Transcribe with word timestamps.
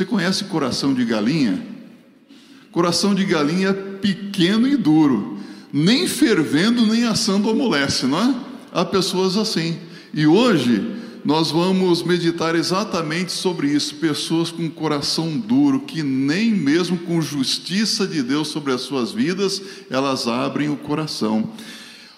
Você 0.00 0.06
conhece 0.06 0.44
coração 0.44 0.94
de 0.94 1.04
galinha? 1.04 1.62
Coração 2.72 3.14
de 3.14 3.22
galinha 3.22 3.74
pequeno 3.74 4.66
e 4.66 4.74
duro, 4.74 5.38
nem 5.70 6.08
fervendo 6.08 6.86
nem 6.86 7.04
assando 7.04 7.50
amolece, 7.50 8.06
não 8.06 8.18
é? 8.18 8.34
Há 8.72 8.82
pessoas 8.82 9.36
assim. 9.36 9.76
E 10.14 10.26
hoje 10.26 10.90
nós 11.22 11.50
vamos 11.50 12.02
meditar 12.02 12.54
exatamente 12.54 13.30
sobre 13.30 13.68
isso. 13.68 13.96
Pessoas 13.96 14.50
com 14.50 14.70
coração 14.70 15.36
duro, 15.36 15.80
que 15.80 16.02
nem 16.02 16.50
mesmo 16.50 16.96
com 17.00 17.20
justiça 17.20 18.06
de 18.06 18.22
Deus 18.22 18.48
sobre 18.48 18.72
as 18.72 18.80
suas 18.80 19.12
vidas, 19.12 19.60
elas 19.90 20.26
abrem 20.26 20.70
o 20.70 20.76
coração. 20.76 21.50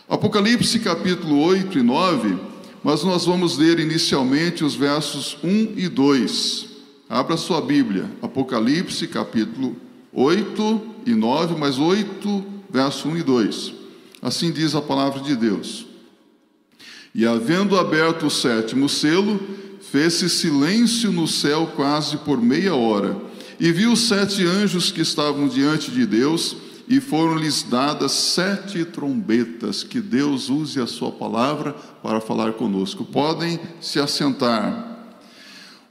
Apocalipse 0.08 0.78
capítulo 0.78 1.40
8 1.40 1.80
e 1.80 1.82
9, 1.82 2.38
mas 2.84 3.02
nós 3.02 3.26
vamos 3.26 3.58
ler 3.58 3.80
inicialmente 3.80 4.62
os 4.62 4.76
versos 4.76 5.36
1 5.42 5.72
e 5.76 5.88
2. 5.88 6.70
Abra 7.12 7.36
sua 7.36 7.60
Bíblia, 7.60 8.10
Apocalipse 8.22 9.06
capítulo 9.06 9.76
8 10.14 10.80
e 11.04 11.14
9, 11.14 11.56
mas 11.58 11.78
8, 11.78 12.42
verso 12.70 13.06
1 13.06 13.18
e 13.18 13.22
2. 13.22 13.74
Assim 14.22 14.50
diz 14.50 14.74
a 14.74 14.80
palavra 14.80 15.20
de 15.20 15.36
Deus. 15.36 15.84
E 17.14 17.26
havendo 17.26 17.78
aberto 17.78 18.28
o 18.28 18.30
sétimo 18.30 18.88
selo, 18.88 19.38
fez-se 19.82 20.30
silêncio 20.30 21.12
no 21.12 21.28
céu 21.28 21.70
quase 21.76 22.16
por 22.16 22.40
meia 22.40 22.74
hora. 22.74 23.14
E 23.60 23.70
viu 23.72 23.94
sete 23.94 24.46
anjos 24.46 24.90
que 24.90 25.02
estavam 25.02 25.48
diante 25.48 25.90
de 25.90 26.06
Deus, 26.06 26.56
e 26.88 26.98
foram-lhes 26.98 27.62
dadas 27.62 28.12
sete 28.12 28.86
trombetas. 28.86 29.84
Que 29.84 30.00
Deus 30.00 30.48
use 30.48 30.80
a 30.80 30.86
sua 30.86 31.12
palavra 31.12 31.74
para 32.02 32.22
falar 32.22 32.54
conosco. 32.54 33.04
Podem 33.04 33.60
se 33.82 34.00
assentar. 34.00 34.91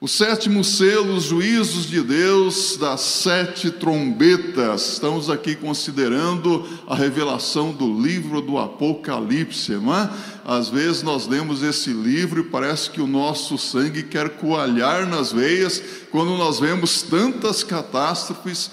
O 0.04 0.08
sétimo 0.08 0.64
selo, 0.64 1.14
os 1.14 1.26
juízos 1.26 1.86
de 1.86 2.02
Deus 2.02 2.76
das 2.76 3.02
sete 3.02 3.70
trombetas. 3.70 4.94
Estamos 4.94 5.30
aqui 5.30 5.56
considerando 5.56 6.68
a 6.88 6.96
revelação 6.96 7.72
do 7.72 8.02
livro 8.02 8.42
do 8.42 8.58
Apocalipse, 8.58 9.74
não 9.74 9.96
é? 9.96 10.10
Às 10.44 10.70
vezes 10.70 11.04
nós 11.04 11.28
lemos 11.28 11.62
esse 11.62 11.92
livro 11.92 12.42
e 12.42 12.46
parece 12.46 12.90
que 12.90 13.00
o 13.00 13.06
nosso 13.06 13.60
sangue 13.60 14.02
quer 14.02 14.30
coalhar 14.38 15.06
nas 15.06 15.32
veias 15.32 15.80
quando 16.10 16.36
nós 16.36 16.60
vemos 16.60 17.04
tantas 17.04 17.64
catástrofes, 17.64 18.72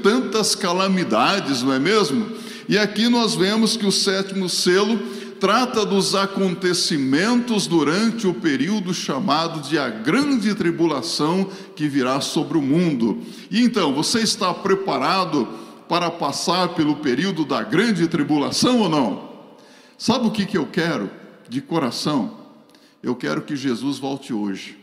tantas 0.00 0.54
calamidades, 0.54 1.60
não 1.64 1.72
é 1.72 1.80
mesmo? 1.80 2.24
E 2.68 2.78
aqui 2.78 3.08
nós 3.08 3.34
vemos 3.34 3.76
que 3.76 3.84
o 3.84 3.90
sétimo 3.90 4.48
selo 4.48 4.96
trata 5.42 5.84
dos 5.84 6.14
acontecimentos 6.14 7.66
durante 7.66 8.28
o 8.28 8.32
período 8.32 8.94
chamado 8.94 9.60
de 9.68 9.76
a 9.76 9.88
grande 9.88 10.54
tribulação 10.54 11.50
que 11.74 11.88
virá 11.88 12.20
sobre 12.20 12.56
o 12.56 12.62
mundo. 12.62 13.20
E 13.50 13.60
então, 13.60 13.92
você 13.92 14.20
está 14.20 14.54
preparado 14.54 15.48
para 15.88 16.12
passar 16.12 16.68
pelo 16.76 16.94
período 16.94 17.44
da 17.44 17.60
grande 17.64 18.06
tribulação 18.06 18.82
ou 18.82 18.88
não? 18.88 19.30
Sabe 19.98 20.28
o 20.28 20.30
que, 20.30 20.46
que 20.46 20.56
eu 20.56 20.64
quero 20.64 21.10
de 21.48 21.60
coração? 21.60 22.38
Eu 23.02 23.16
quero 23.16 23.42
que 23.42 23.56
Jesus 23.56 23.98
volte 23.98 24.32
hoje. 24.32 24.78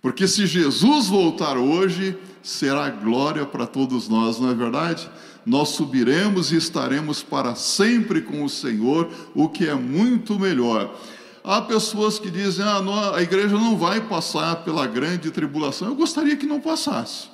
Porque 0.00 0.28
se 0.28 0.46
Jesus 0.46 1.08
voltar 1.08 1.56
hoje, 1.56 2.16
será 2.40 2.88
glória 2.88 3.44
para 3.44 3.66
todos 3.66 4.08
nós, 4.08 4.38
não 4.38 4.48
é 4.48 4.54
verdade? 4.54 5.10
Nós 5.46 5.68
subiremos 5.68 6.50
e 6.50 6.56
estaremos 6.56 7.22
para 7.22 7.54
sempre 7.54 8.20
com 8.20 8.44
o 8.44 8.48
Senhor, 8.48 9.08
o 9.32 9.48
que 9.48 9.68
é 9.68 9.74
muito 9.74 10.36
melhor. 10.40 10.92
Há 11.44 11.62
pessoas 11.62 12.18
que 12.18 12.28
dizem: 12.28 12.64
ah, 12.64 12.82
a 13.14 13.22
igreja 13.22 13.54
não 13.56 13.76
vai 13.76 14.00
passar 14.00 14.56
pela 14.64 14.84
grande 14.88 15.30
tribulação. 15.30 15.86
Eu 15.86 15.94
gostaria 15.94 16.34
que 16.34 16.44
não 16.46 16.60
passasse. 16.60 17.28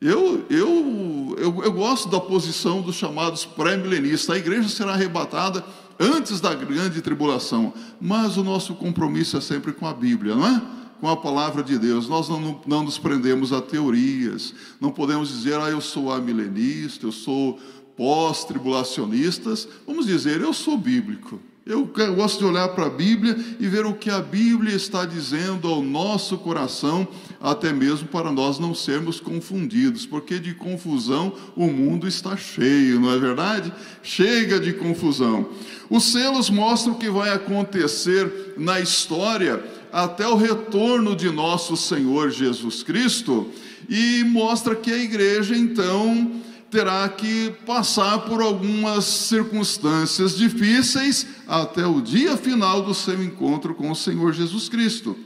Eu, 0.00 0.44
eu, 0.50 1.36
eu, 1.38 1.62
eu 1.62 1.72
gosto 1.72 2.08
da 2.08 2.20
posição 2.20 2.82
dos 2.82 2.96
chamados 2.96 3.44
pré-milenistas. 3.44 4.34
A 4.34 4.38
igreja 4.38 4.68
será 4.68 4.94
arrebatada 4.94 5.64
antes 5.98 6.40
da 6.40 6.52
grande 6.52 7.00
tribulação, 7.00 7.72
mas 8.00 8.36
o 8.36 8.42
nosso 8.42 8.74
compromisso 8.74 9.36
é 9.36 9.40
sempre 9.40 9.72
com 9.72 9.86
a 9.86 9.94
Bíblia, 9.94 10.34
não 10.34 10.46
é? 10.46 10.62
Com 11.04 11.10
a 11.10 11.16
palavra 11.18 11.62
de 11.62 11.78
Deus. 11.78 12.08
Nós 12.08 12.30
não, 12.30 12.62
não 12.66 12.82
nos 12.82 12.96
prendemos 12.96 13.52
a 13.52 13.60
teorias, 13.60 14.54
não 14.80 14.90
podemos 14.90 15.28
dizer, 15.28 15.60
ah, 15.60 15.68
eu 15.68 15.78
sou 15.78 16.10
amilenista, 16.10 17.04
eu 17.04 17.12
sou 17.12 17.58
pós-tribulacionistas. 17.94 19.68
Vamos 19.86 20.06
dizer, 20.06 20.40
eu 20.40 20.54
sou 20.54 20.78
bíblico. 20.78 21.38
Eu 21.66 21.90
gosto 22.16 22.38
de 22.38 22.44
olhar 22.46 22.68
para 22.68 22.86
a 22.86 22.90
Bíblia 22.90 23.36
e 23.60 23.66
ver 23.68 23.84
o 23.84 23.92
que 23.92 24.08
a 24.08 24.20
Bíblia 24.20 24.74
está 24.74 25.04
dizendo 25.04 25.68
ao 25.68 25.82
nosso 25.82 26.38
coração, 26.38 27.06
até 27.38 27.70
mesmo 27.70 28.08
para 28.08 28.32
nós 28.32 28.58
não 28.58 28.74
sermos 28.74 29.20
confundidos, 29.20 30.06
porque 30.06 30.38
de 30.38 30.54
confusão 30.54 31.34
o 31.54 31.66
mundo 31.66 32.08
está 32.08 32.34
cheio, 32.34 32.98
não 32.98 33.12
é 33.12 33.18
verdade? 33.18 33.70
Chega 34.02 34.58
de 34.58 34.72
confusão. 34.72 35.50
Os 35.90 36.04
selos 36.12 36.48
mostram 36.48 36.94
o 36.94 36.98
que 36.98 37.10
vai 37.10 37.30
acontecer 37.30 38.54
na 38.56 38.80
história 38.80 39.62
até 39.94 40.26
o 40.26 40.34
retorno 40.34 41.14
de 41.14 41.30
nosso 41.30 41.76
Senhor 41.76 42.28
Jesus 42.28 42.82
Cristo 42.82 43.48
e 43.88 44.24
mostra 44.24 44.74
que 44.74 44.90
a 44.90 44.98
igreja 44.98 45.56
então 45.56 46.32
terá 46.68 47.08
que 47.08 47.52
passar 47.64 48.18
por 48.22 48.42
algumas 48.42 49.04
circunstâncias 49.04 50.36
difíceis 50.36 51.24
até 51.46 51.86
o 51.86 52.00
dia 52.00 52.36
final 52.36 52.82
do 52.82 52.92
seu 52.92 53.22
encontro 53.22 53.72
com 53.72 53.88
o 53.88 53.94
Senhor 53.94 54.32
Jesus 54.32 54.68
Cristo. 54.68 55.16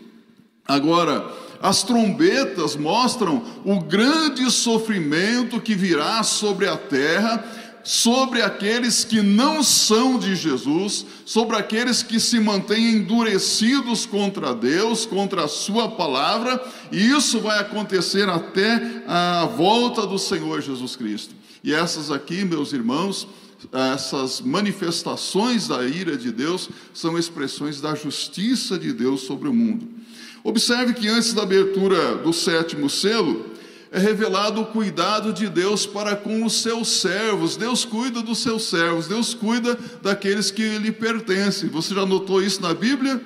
Agora, 0.66 1.26
as 1.62 1.82
trombetas 1.82 2.76
mostram 2.76 3.42
o 3.64 3.80
grande 3.80 4.50
sofrimento 4.50 5.62
que 5.62 5.74
virá 5.74 6.22
sobre 6.22 6.68
a 6.68 6.76
terra 6.76 7.42
sobre 7.88 8.42
aqueles 8.42 9.02
que 9.02 9.22
não 9.22 9.62
são 9.62 10.18
de 10.18 10.36
Jesus, 10.36 11.06
sobre 11.24 11.56
aqueles 11.56 12.02
que 12.02 12.20
se 12.20 12.38
mantêm 12.38 12.96
endurecidos 12.96 14.04
contra 14.04 14.54
Deus, 14.54 15.06
contra 15.06 15.44
a 15.44 15.48
Sua 15.48 15.88
palavra, 15.88 16.62
e 16.92 16.98
isso 16.98 17.40
vai 17.40 17.58
acontecer 17.58 18.28
até 18.28 19.02
a 19.06 19.46
volta 19.46 20.06
do 20.06 20.18
Senhor 20.18 20.60
Jesus 20.60 20.96
Cristo. 20.96 21.34
E 21.64 21.72
essas 21.72 22.10
aqui, 22.10 22.44
meus 22.44 22.74
irmãos, 22.74 23.26
essas 23.72 24.42
manifestações 24.42 25.66
da 25.66 25.82
ira 25.82 26.14
de 26.14 26.30
Deus 26.30 26.68
são 26.92 27.18
expressões 27.18 27.80
da 27.80 27.94
justiça 27.94 28.78
de 28.78 28.92
Deus 28.92 29.22
sobre 29.22 29.48
o 29.48 29.54
mundo. 29.54 29.88
Observe 30.44 30.92
que 30.92 31.08
antes 31.08 31.32
da 31.32 31.42
abertura 31.42 32.16
do 32.16 32.34
sétimo 32.34 32.90
selo, 32.90 33.46
é 33.90 33.98
revelado 33.98 34.60
o 34.60 34.66
cuidado 34.66 35.32
de 35.32 35.48
Deus 35.48 35.86
para 35.86 36.14
com 36.14 36.44
os 36.44 36.60
seus 36.62 37.00
servos. 37.00 37.56
Deus 37.56 37.84
cuida 37.84 38.22
dos 38.22 38.38
seus 38.38 38.64
servos, 38.64 39.08
Deus 39.08 39.32
cuida 39.32 39.78
daqueles 40.02 40.50
que 40.50 40.78
lhe 40.78 40.92
pertencem. 40.92 41.68
Você 41.70 41.94
já 41.94 42.04
notou 42.04 42.42
isso 42.42 42.60
na 42.60 42.74
Bíblia? 42.74 43.20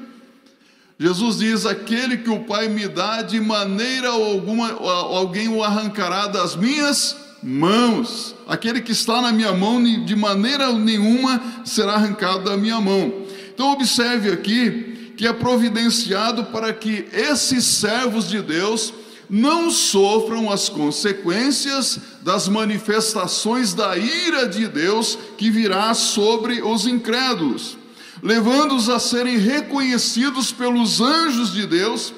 Jesus 0.98 1.38
diz: 1.38 1.66
Aquele 1.66 2.18
que 2.18 2.30
o 2.30 2.44
Pai 2.44 2.68
me 2.68 2.86
dá, 2.86 3.22
de 3.22 3.40
maneira 3.40 4.10
alguma 4.10 4.70
alguém 4.70 5.48
o 5.48 5.64
arrancará 5.64 6.28
das 6.28 6.54
minhas 6.54 7.16
mãos. 7.42 8.36
Aquele 8.46 8.80
que 8.80 8.92
está 8.92 9.20
na 9.20 9.32
minha 9.32 9.52
mão, 9.52 9.82
de 9.82 10.14
maneira 10.14 10.72
nenhuma 10.72 11.42
será 11.64 11.94
arrancado 11.94 12.44
da 12.44 12.56
minha 12.56 12.80
mão. 12.80 13.12
Então, 13.52 13.72
observe 13.72 14.30
aqui 14.30 15.12
que 15.16 15.26
é 15.26 15.32
providenciado 15.32 16.44
para 16.44 16.72
que 16.72 17.06
esses 17.12 17.64
servos 17.64 18.28
de 18.28 18.40
Deus 18.40 18.94
não 19.32 19.70
sofram 19.70 20.53
as 20.53 20.69
consequências 20.69 21.98
das 22.20 22.48
manifestações 22.48 23.72
da 23.72 23.97
ira 23.97 24.47
de 24.47 24.69
Deus 24.69 25.19
que 25.38 25.50
virá 25.50 25.94
sobre 25.94 26.60
os 26.60 26.87
incrédulos, 26.87 27.78
levando-os 28.22 28.91
a 28.91 28.98
serem 28.98 29.39
reconhecidos 29.39 30.53
pelos 30.53 31.01
anjos 31.01 31.51
de 31.51 31.66
Deus 31.66 32.12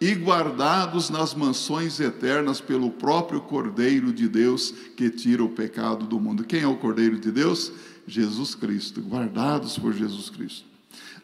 e 0.00 0.14
guardados 0.14 1.10
nas 1.10 1.34
mansões 1.34 1.98
eternas 1.98 2.60
pelo 2.60 2.92
próprio 2.92 3.40
Cordeiro 3.40 4.12
de 4.12 4.28
Deus 4.28 4.72
que 4.96 5.10
tira 5.10 5.42
o 5.42 5.48
pecado 5.48 6.06
do 6.06 6.20
mundo. 6.20 6.44
Quem 6.44 6.60
é 6.60 6.68
o 6.68 6.76
Cordeiro 6.76 7.18
de 7.18 7.32
Deus? 7.32 7.72
Jesus 8.06 8.54
Cristo, 8.54 9.00
guardados 9.00 9.76
por 9.76 9.92
Jesus 9.92 10.30
Cristo. 10.30 10.66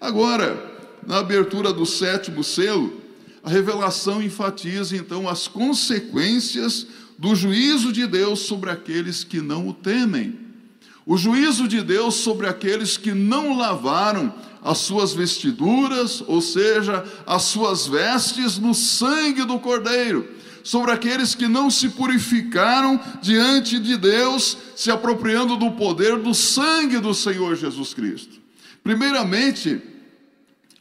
Agora, 0.00 0.74
na 1.06 1.18
abertura 1.18 1.72
do 1.72 1.86
sétimo 1.86 2.42
selo, 2.42 3.05
a 3.46 3.48
revelação 3.48 4.20
enfatiza 4.20 4.96
então 4.96 5.28
as 5.28 5.46
consequências 5.46 6.84
do 7.16 7.32
juízo 7.36 7.92
de 7.92 8.04
Deus 8.04 8.40
sobre 8.40 8.70
aqueles 8.70 9.22
que 9.22 9.40
não 9.40 9.68
o 9.68 9.72
temem. 9.72 10.36
O 11.06 11.16
juízo 11.16 11.68
de 11.68 11.80
Deus 11.80 12.16
sobre 12.16 12.48
aqueles 12.48 12.96
que 12.96 13.12
não 13.12 13.56
lavaram 13.56 14.34
as 14.64 14.78
suas 14.78 15.14
vestiduras, 15.14 16.24
ou 16.26 16.40
seja, 16.40 17.04
as 17.24 17.42
suas 17.42 17.86
vestes 17.86 18.58
no 18.58 18.74
sangue 18.74 19.44
do 19.44 19.60
Cordeiro, 19.60 20.28
sobre 20.64 20.90
aqueles 20.90 21.36
que 21.36 21.46
não 21.46 21.70
se 21.70 21.90
purificaram 21.90 23.00
diante 23.22 23.78
de 23.78 23.96
Deus, 23.96 24.58
se 24.74 24.90
apropriando 24.90 25.56
do 25.56 25.70
poder 25.70 26.18
do 26.18 26.34
sangue 26.34 26.98
do 26.98 27.14
Senhor 27.14 27.54
Jesus 27.54 27.94
Cristo. 27.94 28.40
Primeiramente, 28.82 29.80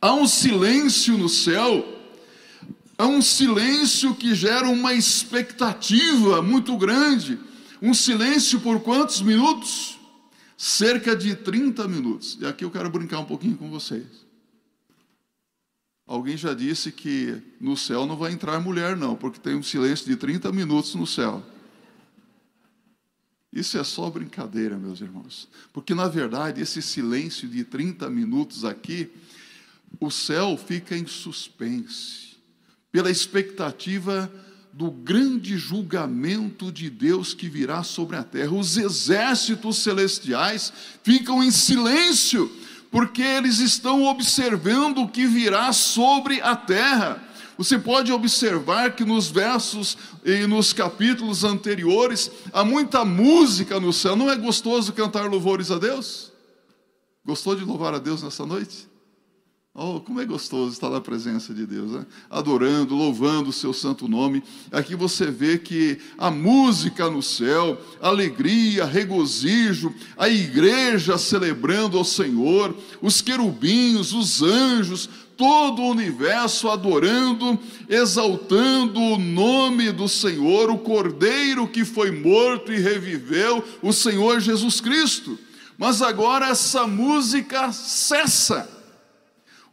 há 0.01 0.15
um 0.15 0.27
silêncio 0.27 1.15
no 1.15 1.29
céu 1.29 1.94
Há 2.97 3.07
um 3.07 3.21
silêncio 3.21 4.15
que 4.15 4.33
gera 4.33 4.69
uma 4.69 4.93
expectativa 4.93 6.41
muito 6.41 6.77
grande. 6.77 7.37
Um 7.81 7.93
silêncio 7.93 8.61
por 8.61 8.79
quantos 8.81 9.21
minutos? 9.21 9.99
Cerca 10.57 11.15
de 11.15 11.35
30 11.35 11.87
minutos. 11.89 12.37
E 12.39 12.45
aqui 12.45 12.63
eu 12.63 12.71
quero 12.71 12.89
brincar 12.89 13.19
um 13.19 13.25
pouquinho 13.25 13.57
com 13.57 13.69
vocês. 13.69 14.05
Alguém 16.07 16.37
já 16.37 16.53
disse 16.53 16.91
que 16.91 17.41
no 17.59 17.75
céu 17.75 18.05
não 18.05 18.15
vai 18.15 18.31
entrar 18.31 18.59
mulher, 18.61 18.95
não, 18.95 19.15
porque 19.15 19.39
tem 19.39 19.55
um 19.55 19.63
silêncio 19.63 20.05
de 20.05 20.15
30 20.15 20.51
minutos 20.53 20.95
no 20.95 21.05
céu. 21.05 21.43
Isso 23.51 23.77
é 23.77 23.83
só 23.83 24.09
brincadeira, 24.09 24.77
meus 24.77 25.01
irmãos. 25.01 25.49
Porque, 25.73 25.93
na 25.93 26.07
verdade, 26.07 26.61
esse 26.61 26.81
silêncio 26.81 27.47
de 27.47 27.63
30 27.65 28.09
minutos 28.09 28.63
aqui, 28.63 29.11
o 29.99 30.09
céu 30.09 30.57
fica 30.57 30.95
em 30.95 31.07
suspense 31.07 32.24
pela 32.95 33.11
expectativa 33.11 34.31
do 34.71 34.89
grande 34.89 35.57
julgamento 35.57 36.71
de 36.71 36.89
Deus 36.89 37.33
que 37.33 37.49
virá 37.49 37.83
sobre 37.83 38.15
a 38.15 38.23
terra. 38.23 38.53
Os 38.53 38.77
exércitos 38.77 39.79
celestiais 39.79 40.71
ficam 41.03 41.43
em 41.43 41.51
silêncio, 41.51 42.49
porque 42.89 43.21
eles 43.21 43.59
estão 43.59 44.05
observando 44.05 44.99
o 44.99 45.09
que 45.09 45.27
virá 45.27 45.73
sobre 45.73 46.39
a 46.39 46.55
terra. 46.55 47.21
Você 47.57 47.77
pode 47.77 48.13
observar 48.13 48.95
que 48.95 49.03
nos 49.03 49.27
versos 49.27 49.97
e 50.23 50.47
nos 50.47 50.71
capítulos 50.71 51.43
anteriores 51.43 52.31
há 52.53 52.63
muita 52.63 53.03
música 53.03 53.77
no 53.77 53.91
céu. 53.91 54.15
Não 54.15 54.31
é 54.31 54.37
gostoso 54.37 54.93
cantar 54.93 55.29
louvores 55.29 55.69
a 55.69 55.77
Deus? 55.77 56.31
Gostou 57.25 57.57
de 57.57 57.65
louvar 57.65 57.93
a 57.93 57.99
Deus 57.99 58.23
nessa 58.23 58.45
noite? 58.45 58.87
Oh, 59.77 59.99
como 59.99 60.21
é 60.21 60.25
gostoso 60.25 60.71
estar 60.71 60.89
na 60.89 61.01
presença 61.01 61.53
de 61.53 61.65
Deus, 61.65 61.91
né? 61.91 62.05
adorando, 62.29 62.95
louvando 62.95 63.49
o 63.49 63.53
seu 63.53 63.73
santo 63.73 64.07
nome. 64.07 64.41
Aqui 64.71 64.95
você 64.95 65.25
vê 65.25 65.57
que 65.57 65.97
a 66.17 66.31
música 66.31 67.09
no 67.09 67.21
céu, 67.21 67.77
alegria, 68.01 68.85
regozijo, 68.85 69.93
a 70.15 70.29
igreja 70.29 71.17
celebrando 71.17 71.97
ao 71.97 72.05
Senhor, 72.05 72.73
os 73.01 73.19
querubins, 73.19 74.13
os 74.13 74.41
anjos, 74.41 75.09
todo 75.35 75.81
o 75.81 75.91
universo 75.91 76.69
adorando, 76.69 77.59
exaltando 77.89 78.97
o 78.97 79.17
nome 79.17 79.91
do 79.91 80.07
Senhor, 80.07 80.69
o 80.69 80.77
Cordeiro 80.77 81.67
que 81.67 81.83
foi 81.83 82.11
morto 82.11 82.71
e 82.71 82.79
reviveu, 82.79 83.61
o 83.81 83.91
Senhor 83.91 84.39
Jesus 84.39 84.79
Cristo. 84.79 85.37
Mas 85.77 86.01
agora 86.01 86.47
essa 86.47 86.87
música 86.87 87.73
cessa 87.73 88.74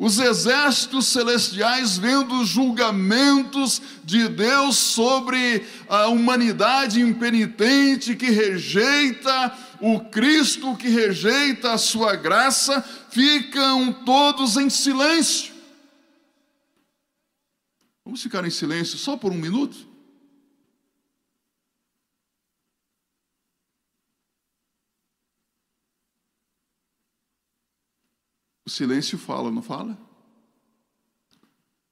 os 0.02 0.19
exércitos 0.19 1.06
celestiais 1.06 1.96
vendo 1.96 2.40
os 2.40 2.49
julgamentos 2.49 3.81
de 4.02 4.26
Deus 4.26 4.76
sobre 4.76 5.64
a 5.88 6.08
humanidade 6.08 7.00
impenitente 7.00 8.16
que 8.16 8.28
rejeita 8.28 9.56
o 9.81 10.00
Cristo, 10.00 10.76
que 10.76 10.88
rejeita 10.88 11.75
a 11.75 11.78
sua 11.78 12.16
graça, 12.16 12.82
ficam 13.10 13.93
todos 13.93 14.56
em 14.56 14.69
silêncio. 14.69 15.54
Vamos 18.04 18.20
ficar 18.20 18.44
em 18.44 18.50
silêncio 18.50 18.99
só 18.99 19.16
por 19.16 19.31
um 19.31 19.38
minuto? 19.38 19.91
O 28.64 28.70
silêncio 28.70 29.19
fala, 29.19 29.50
não 29.50 29.62
fala? 29.62 29.99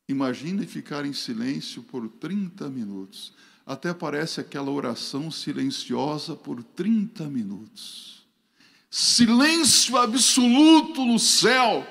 Imagine 0.08 0.66
ficar 0.66 1.04
em 1.04 1.12
silêncio 1.12 1.82
por 1.82 2.08
30 2.08 2.68
minutos. 2.68 3.32
Até 3.64 3.94
parece 3.94 4.40
aquela 4.40 4.70
oração 4.70 5.30
silenciosa 5.30 6.34
por 6.34 6.62
30 6.62 7.24
minutos. 7.24 8.26
Silêncio 8.90 9.96
absoluto 9.96 11.04
no 11.04 11.18
céu. 11.18 11.86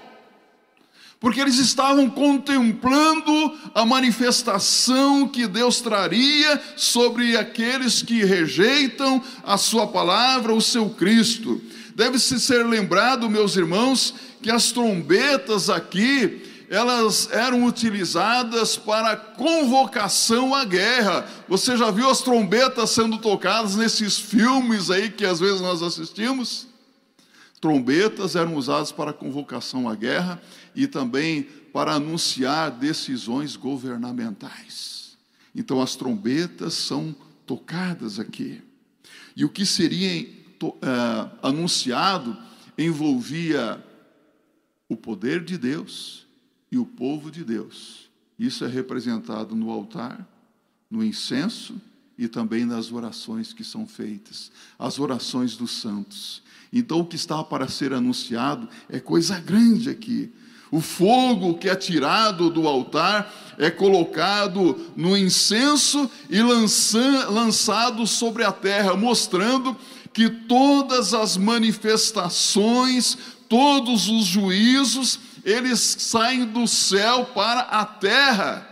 Porque 1.19 1.39
eles 1.39 1.57
estavam 1.57 2.09
contemplando 2.09 3.57
a 3.73 3.85
manifestação 3.85 5.27
que 5.27 5.47
Deus 5.47 5.81
traria 5.81 6.61
sobre 6.77 7.35
aqueles 7.37 8.01
que 8.01 8.23
rejeitam 8.23 9.21
a 9.43 9.57
Sua 9.57 9.87
palavra, 9.87 10.53
o 10.53 10.61
seu 10.61 10.89
Cristo. 10.89 11.61
Deve-se 11.99 12.39
ser 12.39 12.65
lembrado, 12.65 13.29
meus 13.29 13.57
irmãos, 13.57 14.15
que 14.41 14.49
as 14.49 14.71
trombetas 14.71 15.69
aqui, 15.69 16.65
elas 16.69 17.29
eram 17.29 17.65
utilizadas 17.65 18.77
para 18.77 19.17
convocação 19.17 20.55
à 20.55 20.63
guerra. 20.63 21.27
Você 21.49 21.75
já 21.75 21.91
viu 21.91 22.09
as 22.09 22.21
trombetas 22.21 22.91
sendo 22.91 23.17
tocadas 23.17 23.75
nesses 23.75 24.17
filmes 24.17 24.89
aí 24.89 25.09
que 25.09 25.25
às 25.25 25.41
vezes 25.41 25.59
nós 25.59 25.83
assistimos? 25.83 26.67
Trombetas 27.59 28.33
eram 28.37 28.55
usadas 28.55 28.93
para 28.93 29.11
convocação 29.11 29.89
à 29.89 29.93
guerra 29.93 30.41
e 30.73 30.87
também 30.87 31.43
para 31.73 31.95
anunciar 31.95 32.71
decisões 32.71 33.57
governamentais. 33.57 35.17
Então 35.53 35.81
as 35.81 35.97
trombetas 35.97 36.75
são 36.75 37.13
tocadas 37.45 38.21
aqui. 38.21 38.61
E 39.35 39.43
o 39.43 39.49
que 39.49 39.65
seria 39.65 40.38
uh, 40.67 41.29
anunciado 41.41 42.37
envolvia 42.77 43.83
o 44.87 44.95
poder 44.95 45.43
de 45.43 45.57
Deus 45.57 46.25
e 46.71 46.77
o 46.77 46.85
povo 46.85 47.29
de 47.31 47.43
Deus. 47.43 48.09
Isso 48.37 48.63
é 48.63 48.67
representado 48.67 49.55
no 49.55 49.69
altar, 49.69 50.27
no 50.89 51.03
incenso 51.03 51.79
e 52.17 52.27
também 52.27 52.65
nas 52.65 52.91
orações 52.91 53.53
que 53.53 53.63
são 53.63 53.85
feitas, 53.85 54.51
as 54.77 54.99
orações 54.99 55.55
dos 55.55 55.71
santos. 55.71 56.41
Então, 56.71 56.99
o 56.99 57.05
que 57.05 57.15
está 57.15 57.43
para 57.43 57.67
ser 57.67 57.93
anunciado 57.93 58.67
é 58.89 58.99
coisa 58.99 59.39
grande 59.39 59.89
aqui. 59.89 60.31
O 60.71 60.81
fogo 60.81 61.57
que 61.57 61.67
é 61.67 61.75
tirado 61.75 62.49
do 62.49 62.67
altar 62.67 63.33
é 63.57 63.71
colocado 63.71 64.93
no 64.95 65.17
incenso 65.17 66.09
e 66.29 66.41
lançado 66.41 68.05
sobre 68.05 68.43
a 68.43 68.51
terra, 68.51 68.95
mostrando 68.95 69.75
que 70.13 70.29
todas 70.29 71.13
as 71.13 71.37
manifestações 71.37 73.17
todos 73.49 74.07
os 74.07 74.25
juízos, 74.25 75.19
eles 75.43 75.79
saem 75.79 76.45
do 76.45 76.67
céu 76.67 77.25
para 77.25 77.61
a 77.61 77.83
terra. 77.83 78.65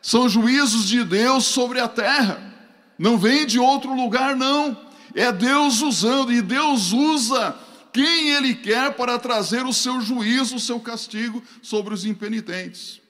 São 0.00 0.28
juízos 0.28 0.88
de 0.88 1.04
Deus 1.04 1.44
sobre 1.44 1.78
a 1.78 1.86
terra. 1.86 2.52
Não 2.98 3.18
vem 3.18 3.46
de 3.46 3.58
outro 3.58 3.94
lugar, 3.94 4.34
não. 4.34 4.76
É 5.14 5.30
Deus 5.30 5.82
usando, 5.82 6.32
e 6.32 6.40
Deus 6.40 6.92
usa 6.92 7.56
quem 7.92 8.30
Ele 8.30 8.54
quer 8.54 8.94
para 8.94 9.18
trazer 9.18 9.64
o 9.64 9.72
seu 9.72 10.00
juízo, 10.00 10.56
o 10.56 10.60
seu 10.60 10.80
castigo 10.80 11.42
sobre 11.62 11.94
os 11.94 12.04
impenitentes. 12.04 13.00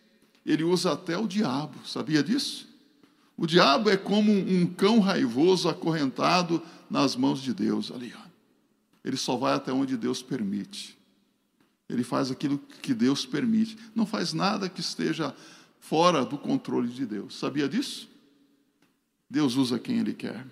Ele 0.45 0.65
usa 0.65 0.93
até 0.93 1.17
o 1.17 1.27
diabo, 1.27 1.79
sabia 1.87 2.23
disso? 2.23 2.67
O 3.37 3.47
diabo 3.47 3.89
é 3.89 3.97
como 3.97 4.31
um 4.31 4.67
cão 4.67 5.01
raivoso 5.01 5.69
acorrentado 5.69 6.63
nas 6.95 7.17
mãos 7.17 7.43
de 7.43 7.53
Deus 7.53 7.91
ali. 7.91 8.15
Ó. 8.17 8.29
Ele 9.05 9.17
só 9.17 9.37
vai 9.37 9.53
até 9.53 9.73
onde 9.73 9.97
Deus 9.97 10.23
permite. 10.23 10.97
Ele 11.89 12.05
faz 12.05 12.31
aquilo 12.31 12.57
que 12.81 12.95
Deus 12.95 13.27
permite. 13.27 13.77
Não 13.97 14.07
faz 14.07 14.33
nada 14.33 14.69
que 14.69 14.81
esteja 14.81 15.35
fora 15.81 16.25
do 16.25 16.39
controle 16.39 16.87
de 16.87 17.05
Deus. 17.05 17.37
Sabia 17.37 17.69
disso? 17.69 18.09
Deus 19.29 19.57
usa 19.57 19.77
quem 19.77 19.99
Ele 19.99 20.15
quer. 20.15 20.47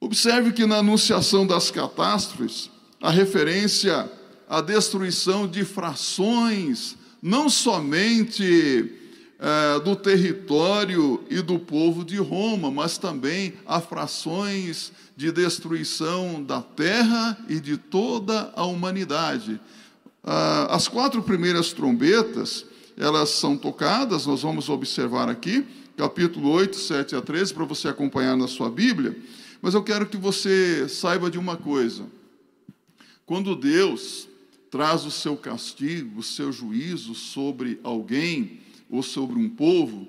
Observe 0.00 0.52
que 0.52 0.66
na 0.66 0.78
anunciação 0.78 1.46
das 1.46 1.70
catástrofes, 1.70 2.68
a 3.00 3.08
referência 3.08 4.10
à 4.48 4.60
destruição 4.60 5.46
de 5.46 5.64
frações, 5.64 6.96
não 7.22 7.48
somente 7.48 8.92
é, 9.42 9.80
do 9.80 9.96
território 9.96 11.20
e 11.28 11.42
do 11.42 11.58
povo 11.58 12.04
de 12.04 12.16
Roma, 12.18 12.70
mas 12.70 12.96
também 12.96 13.54
a 13.66 13.80
frações 13.80 14.92
de 15.16 15.32
destruição 15.32 16.40
da 16.40 16.62
terra 16.62 17.36
e 17.48 17.58
de 17.58 17.76
toda 17.76 18.52
a 18.54 18.64
humanidade. 18.64 19.60
Ah, 20.22 20.68
as 20.70 20.86
quatro 20.86 21.20
primeiras 21.24 21.72
trombetas, 21.72 22.64
elas 22.96 23.30
são 23.30 23.56
tocadas, 23.56 24.26
nós 24.26 24.42
vamos 24.42 24.68
observar 24.68 25.28
aqui, 25.28 25.66
capítulo 25.96 26.48
8, 26.50 26.76
7 26.76 27.16
a 27.16 27.20
13, 27.20 27.52
para 27.52 27.64
você 27.64 27.88
acompanhar 27.88 28.36
na 28.36 28.46
sua 28.46 28.70
Bíblia. 28.70 29.16
Mas 29.60 29.74
eu 29.74 29.82
quero 29.82 30.06
que 30.06 30.16
você 30.16 30.88
saiba 30.88 31.28
de 31.28 31.38
uma 31.38 31.56
coisa. 31.56 32.06
Quando 33.26 33.56
Deus 33.56 34.28
traz 34.70 35.04
o 35.04 35.10
seu 35.10 35.36
castigo, 35.36 36.20
o 36.20 36.22
seu 36.22 36.52
juízo 36.52 37.12
sobre 37.16 37.80
alguém 37.82 38.61
ou 38.92 39.02
sobre 39.02 39.36
um 39.36 39.48
povo, 39.48 40.06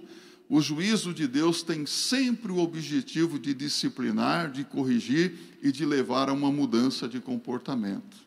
o 0.50 0.62
juízo 0.62 1.14
de 1.14 1.28
Deus 1.28 1.64
tem 1.64 1.86
sempre 1.86 2.52
o 2.52 2.60
objetivo 2.60 3.40
de 3.40 3.54
disciplinar, 3.54 4.52
de 4.52 4.64
corrigir 4.64 5.34
e 5.64 5.72
de 5.72 5.86
levar 5.86 6.30
a 6.30 6.34
uma 6.34 6.52
mudança 6.52 7.08
de 7.08 7.20
comportamento 7.20 8.22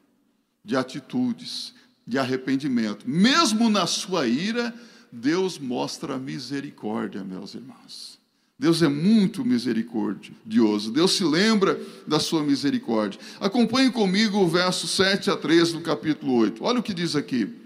de 0.65 0.77
atitudes, 0.77 1.73
de 2.05 2.19
arrependimento. 2.19 3.09
Mesmo 3.09 3.71
na 3.71 3.87
sua 3.87 4.27
ira, 4.27 4.75
Deus 5.13 5.61
mostra 5.61 6.19
misericórdia, 6.19 7.23
meus 7.23 7.55
irmãos. 7.55 8.19
Deus 8.59 8.83
é 8.83 8.89
muito 8.89 9.45
misericordioso. 9.45 10.91
Deus 10.91 11.13
se 11.13 11.23
lembra 11.23 11.79
da 12.07 12.19
sua 12.19 12.43
misericórdia. 12.43 13.21
Acompanhe 13.39 13.93
comigo 13.93 14.39
o 14.39 14.49
verso 14.49 14.89
7 14.89 15.31
a 15.31 15.37
13 15.37 15.75
do 15.75 15.81
capítulo 15.83 16.35
8. 16.35 16.65
Olha 16.65 16.81
o 16.81 16.83
que 16.83 16.95
diz 16.95 17.15
aqui. 17.15 17.66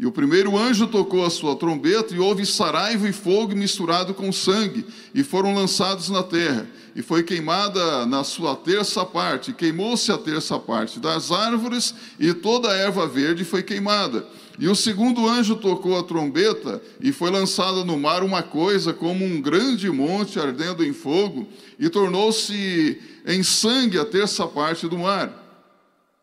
E 0.00 0.06
o 0.06 0.10
primeiro 0.10 0.56
anjo 0.56 0.86
tocou 0.86 1.26
a 1.26 1.28
sua 1.28 1.54
trombeta, 1.54 2.14
e 2.14 2.18
houve 2.18 2.46
saraiva 2.46 3.06
e 3.06 3.12
fogo 3.12 3.54
misturado 3.54 4.14
com 4.14 4.32
sangue, 4.32 4.86
e 5.14 5.22
foram 5.22 5.54
lançados 5.54 6.08
na 6.08 6.22
terra. 6.22 6.66
E 6.96 7.02
foi 7.02 7.22
queimada 7.22 8.06
na 8.06 8.24
sua 8.24 8.56
terça 8.56 9.04
parte, 9.04 9.52
queimou-se 9.52 10.10
a 10.10 10.16
terça 10.16 10.58
parte 10.58 10.98
das 10.98 11.30
árvores, 11.30 11.94
e 12.18 12.32
toda 12.32 12.70
a 12.70 12.76
erva 12.76 13.06
verde 13.06 13.44
foi 13.44 13.62
queimada. 13.62 14.26
E 14.58 14.68
o 14.68 14.74
segundo 14.74 15.28
anjo 15.28 15.54
tocou 15.54 15.98
a 15.98 16.02
trombeta, 16.02 16.80
e 16.98 17.12
foi 17.12 17.30
lançada 17.30 17.84
no 17.84 17.98
mar 17.98 18.22
uma 18.22 18.42
coisa 18.42 18.94
como 18.94 19.22
um 19.22 19.38
grande 19.38 19.90
monte 19.90 20.40
ardendo 20.40 20.82
em 20.82 20.94
fogo, 20.94 21.46
e 21.78 21.90
tornou-se 21.90 22.98
em 23.26 23.42
sangue 23.42 23.98
a 23.98 24.06
terça 24.06 24.46
parte 24.46 24.88
do 24.88 24.96
mar. 24.96 25.30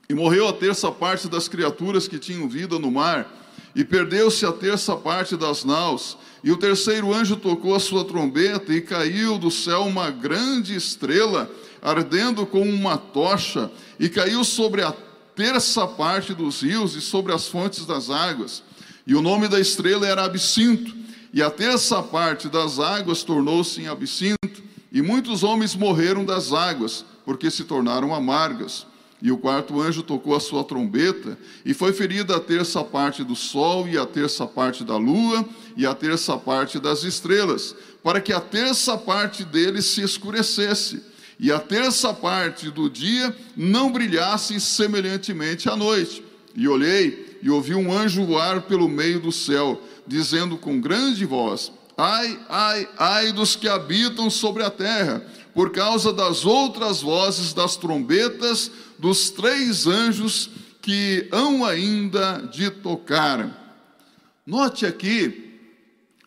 E 0.10 0.15
morreu 0.15 0.48
a 0.48 0.53
terça 0.53 0.91
parte 0.91 1.27
das 1.27 1.48
criaturas 1.48 2.07
que 2.07 2.17
tinham 2.17 2.50
vida 2.50 2.79
no 2.79 2.89
mar 2.89 3.46
e 3.77 3.86
perdeu-se 3.86 4.43
a 4.43 4.51
terça 4.51 4.96
parte 4.96 5.38
das 5.38 5.63
naus. 5.63 6.17
E 6.43 6.51
o 6.51 6.57
terceiro 6.57 7.13
anjo 7.13 7.36
tocou 7.36 7.75
a 7.75 7.79
sua 7.79 8.03
trombeta, 8.03 8.74
e 8.74 8.81
caiu 8.81 9.38
do 9.38 9.51
céu 9.51 9.84
uma 9.84 10.10
grande 10.10 10.75
estrela, 10.75 11.48
ardendo 11.79 12.43
como 12.43 12.72
uma 12.72 12.98
tocha, 12.98 13.72
e 14.00 14.10
caiu 14.10 14.43
sobre 14.43 14.81
a 14.81 14.91
terça 15.36 15.86
parte 15.86 16.34
dos 16.34 16.63
rios 16.63 16.96
e 16.96 17.01
sobre 17.01 17.31
as 17.31 17.48
fontes 17.48 17.86
das 17.86 18.10
águas. 18.10 18.63
E 19.05 19.13
o 19.13 19.22
nome 19.22 19.48
da 19.48 19.60
estrela 19.60 20.07
era 20.07 20.24
Absinto, 20.24 20.96
e 21.31 21.43
a 21.43 21.51
terça 21.51 22.01
parte 22.01 22.50
das 22.50 22.79
águas 22.79 23.22
tornou-se 23.22 23.79
em 23.79 23.88
absinto, 23.88 24.63
e 24.91 25.03
muitos 25.03 25.43
homens 25.43 25.75
morreram 25.75 26.25
das 26.25 26.51
águas, 26.51 27.05
porque 27.24 27.51
se 27.51 27.63
tornaram 27.63 28.15
amargas. 28.15 28.87
E 29.21 29.31
o 29.31 29.38
quarto 29.38 29.81
anjo 29.81 30.03
tocou 30.03 30.36
a 30.36 30.39
sua 30.39 30.63
trombeta, 30.63 31.38
e 31.65 31.74
foi 31.74 31.91
ferida 31.91 32.36
a 32.36 32.39
terça 32.39 32.83
parte 32.83 33.24
do 33.24 33.36
sol, 33.36 33.88
e 33.88 33.97
a 33.97 34.05
terça 34.05 34.45
parte 34.45 34.83
da 34.83 34.95
lua, 34.95 35.43
e 35.75 35.88
a 35.88 35.95
terça 35.95 36.38
parte 36.38 36.79
das 36.79 37.03
estrelas, 37.03 37.75
para 38.03 38.21
que 38.21 38.31
a 38.31 38.39
terça 38.39 38.95
parte 38.95 39.43
deles 39.43 39.86
se 39.86 40.01
escurecesse, 40.01 41.01
e 41.39 41.51
a 41.51 41.59
terça 41.59 42.13
parte 42.13 42.69
do 42.69 42.89
dia 42.89 43.36
não 43.55 43.91
brilhasse 43.91 44.59
semelhantemente 44.59 45.67
à 45.67 45.75
noite. 45.75 46.24
E 46.55 46.67
olhei, 46.67 47.39
e 47.41 47.50
ouvi 47.50 47.74
um 47.75 47.91
anjo 47.91 48.25
voar 48.25 48.62
pelo 48.62 48.88
meio 48.88 49.19
do 49.19 49.31
céu, 49.31 49.81
dizendo 50.05 50.57
com 50.57 50.79
grande 50.79 51.25
voz: 51.25 51.71
Ai, 51.95 52.39
ai, 52.50 52.88
ai 52.97 53.31
dos 53.31 53.55
que 53.55 53.67
habitam 53.67 54.29
sobre 54.29 54.63
a 54.63 54.69
terra, 54.69 55.25
por 55.58 55.72
causa 55.72 56.14
das 56.14 56.46
outras 56.46 57.02
vozes 57.02 57.52
das 57.52 57.76
trombetas 57.76 58.70
dos 59.00 59.32
três 59.32 59.88
anjos 59.88 60.52
que 60.84 61.28
hão 61.32 61.66
ainda 61.66 62.48
de 62.54 62.70
tocar. 62.70 63.82
Note 64.46 64.86
aqui, 64.86 65.60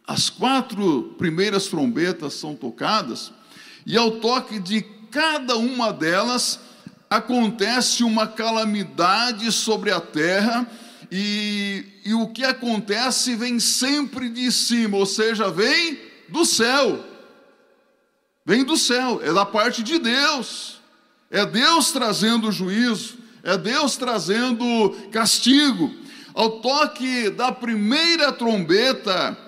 as 0.05 0.29
quatro 0.29 1.15
primeiras 1.17 1.69
trombetas 1.69 2.35
são 2.35 2.57
tocadas, 2.57 3.31
e 3.87 3.97
ao 3.97 4.11
toque 4.19 4.59
de 4.59 4.83
cada 5.13 5.57
uma 5.57 5.93
delas 5.93 6.59
acontece 7.09 8.03
uma 8.03 8.27
calamidade 8.27 9.53
sobre 9.53 9.93
a 9.93 10.01
terra, 10.01 10.69
e, 11.09 11.85
e 12.05 12.15
o 12.15 12.27
que 12.27 12.43
acontece 12.43 13.37
vem 13.37 13.61
sempre 13.61 14.29
de 14.29 14.51
cima, 14.51 14.97
ou 14.97 15.07
seja, 15.07 15.49
vem 15.49 16.01
do 16.29 16.45
céu. 16.45 17.10
Vem 18.51 18.65
do 18.65 18.77
céu, 18.77 19.21
é 19.23 19.33
da 19.33 19.47
parte 19.47 19.81
de 19.81 19.97
Deus. 20.01 20.81
É 21.31 21.47
Deus 21.47 21.93
trazendo 21.93 22.51
juízo, 22.51 23.17
é 23.45 23.57
Deus 23.57 23.97
trazendo 23.97 24.91
castigo. 25.13 25.95
Ao 26.35 26.59
toque 26.59 27.31
da 27.31 27.53
primeira 27.53 28.33
trombeta, 28.33 29.39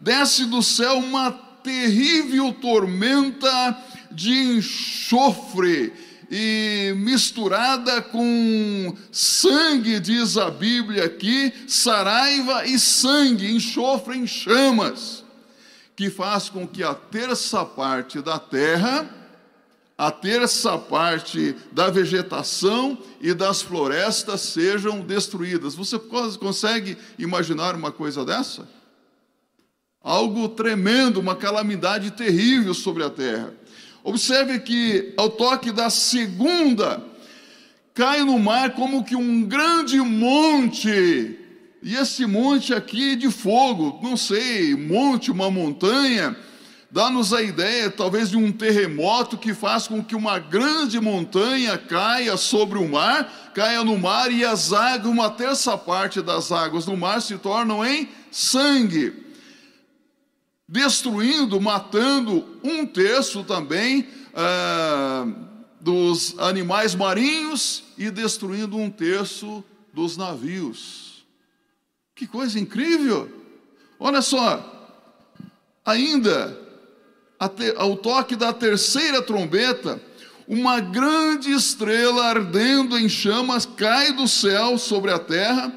desce 0.00 0.44
do 0.44 0.60
céu 0.60 0.98
uma 0.98 1.30
terrível 1.62 2.52
tormenta 2.52 3.80
de 4.10 4.56
enxofre 4.56 5.92
e 6.28 6.92
misturada 6.96 8.02
com 8.02 8.92
sangue, 9.12 10.00
diz 10.00 10.36
a 10.36 10.50
Bíblia 10.50 11.04
aqui, 11.04 11.52
saraiva 11.68 12.66
e 12.66 12.76
sangue, 12.76 13.54
enxofre 13.54 14.18
em 14.18 14.26
chamas 14.26 15.17
que 15.98 16.08
faz 16.08 16.48
com 16.48 16.64
que 16.64 16.84
a 16.84 16.94
terça 16.94 17.64
parte 17.64 18.22
da 18.22 18.38
terra, 18.38 19.10
a 19.98 20.12
terça 20.12 20.78
parte 20.78 21.56
da 21.72 21.90
vegetação 21.90 22.96
e 23.20 23.34
das 23.34 23.62
florestas 23.62 24.42
sejam 24.42 25.00
destruídas. 25.00 25.74
Você 25.74 25.98
consegue 26.38 26.96
imaginar 27.18 27.74
uma 27.74 27.90
coisa 27.90 28.24
dessa? 28.24 28.68
Algo 30.00 30.48
tremendo, 30.50 31.18
uma 31.18 31.34
calamidade 31.34 32.12
terrível 32.12 32.74
sobre 32.74 33.02
a 33.02 33.10
terra. 33.10 33.52
Observe 34.04 34.60
que, 34.60 35.12
ao 35.16 35.28
toque 35.28 35.72
da 35.72 35.90
segunda, 35.90 37.02
cai 37.92 38.22
no 38.22 38.38
mar 38.38 38.76
como 38.76 39.02
que 39.02 39.16
um 39.16 39.42
grande 39.42 39.98
monte 39.98 41.36
e 41.82 41.94
esse 41.94 42.26
monte 42.26 42.74
aqui 42.74 43.14
de 43.14 43.30
fogo, 43.30 44.00
não 44.02 44.16
sei, 44.16 44.74
monte, 44.74 45.30
uma 45.30 45.50
montanha, 45.50 46.36
dá-nos 46.90 47.32
a 47.32 47.42
ideia 47.42 47.90
talvez 47.90 48.30
de 48.30 48.36
um 48.36 48.50
terremoto 48.50 49.38
que 49.38 49.54
faz 49.54 49.86
com 49.86 50.02
que 50.02 50.16
uma 50.16 50.38
grande 50.38 51.00
montanha 51.00 51.78
caia 51.78 52.36
sobre 52.36 52.78
o 52.78 52.88
mar, 52.88 53.52
caia 53.54 53.84
no 53.84 53.96
mar 53.96 54.32
e 54.32 54.44
as 54.44 54.72
águas, 54.72 55.12
uma 55.12 55.30
terça 55.30 55.76
parte 55.78 56.20
das 56.20 56.50
águas 56.50 56.84
do 56.84 56.96
mar 56.96 57.22
se 57.22 57.38
tornam 57.38 57.84
em 57.84 58.08
sangue, 58.30 59.12
destruindo, 60.68 61.60
matando 61.60 62.44
um 62.64 62.84
terço 62.84 63.44
também 63.44 64.08
ah, 64.34 65.26
dos 65.80 66.34
animais 66.38 66.94
marinhos 66.94 67.84
e 67.96 68.10
destruindo 68.10 68.76
um 68.76 68.90
terço 68.90 69.62
dos 69.94 70.16
navios. 70.16 71.07
Que 72.18 72.26
coisa 72.26 72.58
incrível! 72.58 73.30
Olha 73.96 74.20
só, 74.20 74.98
ainda 75.86 76.58
ao 77.76 77.96
toque 77.96 78.34
da 78.34 78.52
terceira 78.52 79.22
trombeta, 79.22 80.02
uma 80.48 80.80
grande 80.80 81.52
estrela 81.52 82.24
ardendo 82.24 82.98
em 82.98 83.08
chamas 83.08 83.64
cai 83.64 84.12
do 84.12 84.26
céu 84.26 84.76
sobre 84.78 85.12
a 85.12 85.18
terra, 85.20 85.72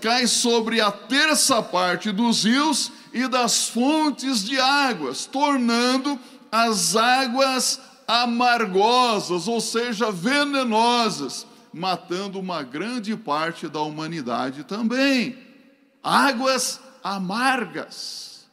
cai 0.00 0.26
sobre 0.26 0.80
a 0.80 0.90
terça 0.90 1.62
parte 1.62 2.10
dos 2.10 2.42
rios 2.42 2.90
e 3.12 3.28
das 3.28 3.68
fontes 3.68 4.42
de 4.44 4.58
águas, 4.58 5.24
tornando 5.24 6.18
as 6.50 6.96
águas 6.96 7.80
amargosas, 8.08 9.46
ou 9.46 9.60
seja, 9.60 10.10
venenosas, 10.10 11.46
matando 11.72 12.40
uma 12.40 12.64
grande 12.64 13.16
parte 13.16 13.68
da 13.68 13.80
humanidade 13.80 14.64
também 14.64 15.43
águas 16.04 16.78
amargas. 17.02 18.44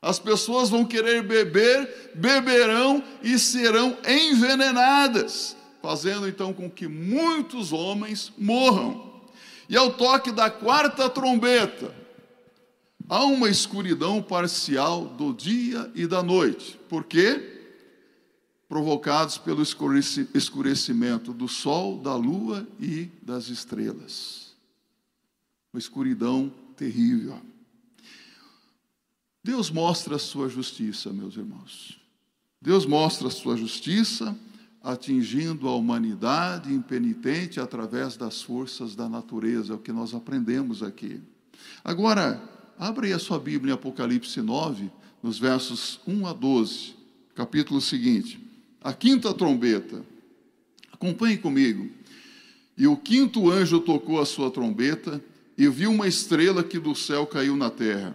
As 0.00 0.20
pessoas 0.20 0.70
vão 0.70 0.84
querer 0.84 1.24
beber, 1.24 2.12
beberão 2.14 3.02
e 3.22 3.36
serão 3.38 3.98
envenenadas, 4.06 5.56
fazendo 5.82 6.28
então 6.28 6.52
com 6.52 6.70
que 6.70 6.86
muitos 6.86 7.72
homens 7.72 8.32
morram. 8.38 9.04
E 9.68 9.76
ao 9.76 9.92
toque 9.94 10.30
da 10.30 10.48
quarta 10.48 11.10
trombeta, 11.10 11.92
há 13.08 13.24
uma 13.24 13.48
escuridão 13.48 14.22
parcial 14.22 15.06
do 15.06 15.34
dia 15.34 15.90
e 15.92 16.06
da 16.06 16.22
noite. 16.22 16.78
Por 16.88 17.02
quê? 17.02 17.54
Provocados 18.68 19.38
pelo 19.38 19.62
escurecimento 19.62 21.32
do 21.32 21.48
sol, 21.48 21.98
da 21.98 22.14
lua 22.14 22.66
e 22.78 23.10
das 23.22 23.48
estrelas. 23.48 24.54
Uma 25.72 25.80
escuridão 25.80 26.52
terrível. 26.76 27.40
Deus 29.42 29.70
mostra 29.70 30.16
a 30.16 30.18
sua 30.18 30.48
justiça, 30.48 31.12
meus 31.12 31.36
irmãos. 31.36 32.00
Deus 32.60 32.84
mostra 32.84 33.28
a 33.28 33.30
sua 33.30 33.56
justiça 33.56 34.36
atingindo 34.82 35.68
a 35.68 35.74
humanidade 35.74 36.72
impenitente 36.72 37.58
através 37.58 38.16
das 38.16 38.40
forças 38.40 38.94
da 38.94 39.08
natureza, 39.08 39.72
é 39.72 39.76
o 39.76 39.80
que 39.80 39.90
nós 39.90 40.14
aprendemos 40.14 40.80
aqui. 40.80 41.20
Agora, 41.82 42.40
abre 42.78 43.12
a 43.12 43.18
sua 43.18 43.38
Bíblia 43.38 43.72
em 43.72 43.74
Apocalipse 43.74 44.40
9, 44.40 44.88
nos 45.20 45.40
versos 45.40 45.98
1 46.06 46.26
a 46.26 46.32
12, 46.32 46.94
capítulo 47.34 47.80
seguinte. 47.80 48.38
A 48.80 48.92
quinta 48.92 49.34
trombeta. 49.34 50.04
Acompanhe 50.92 51.36
comigo. 51.36 51.90
E 52.78 52.86
o 52.86 52.96
quinto 52.96 53.50
anjo 53.50 53.80
tocou 53.80 54.20
a 54.20 54.26
sua 54.26 54.52
trombeta, 54.52 55.20
e 55.56 55.68
viu 55.68 55.90
uma 55.90 56.06
estrela 56.06 56.62
que 56.62 56.78
do 56.78 56.94
céu 56.94 57.26
caiu 57.26 57.56
na 57.56 57.70
terra. 57.70 58.14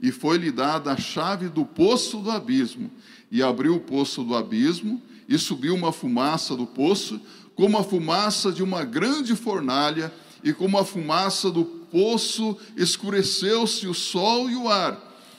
E 0.00 0.10
foi-lhe 0.10 0.50
dada 0.50 0.92
a 0.92 0.96
chave 0.96 1.48
do 1.48 1.64
poço 1.64 2.18
do 2.18 2.30
abismo. 2.30 2.90
E 3.30 3.42
abriu 3.42 3.76
o 3.76 3.80
poço 3.80 4.22
do 4.22 4.34
abismo, 4.34 5.00
e 5.28 5.38
subiu 5.38 5.74
uma 5.74 5.92
fumaça 5.92 6.54
do 6.56 6.66
poço, 6.66 7.20
como 7.54 7.78
a 7.78 7.84
fumaça 7.84 8.52
de 8.52 8.62
uma 8.62 8.84
grande 8.84 9.34
fornalha, 9.34 10.12
e 10.42 10.52
como 10.52 10.78
a 10.78 10.84
fumaça 10.84 11.50
do 11.50 11.64
poço 11.64 12.56
escureceu-se 12.76 13.86
o 13.86 13.94
sol 13.94 14.50
e 14.50 14.56
o 14.56 14.68
ar, 14.68 14.98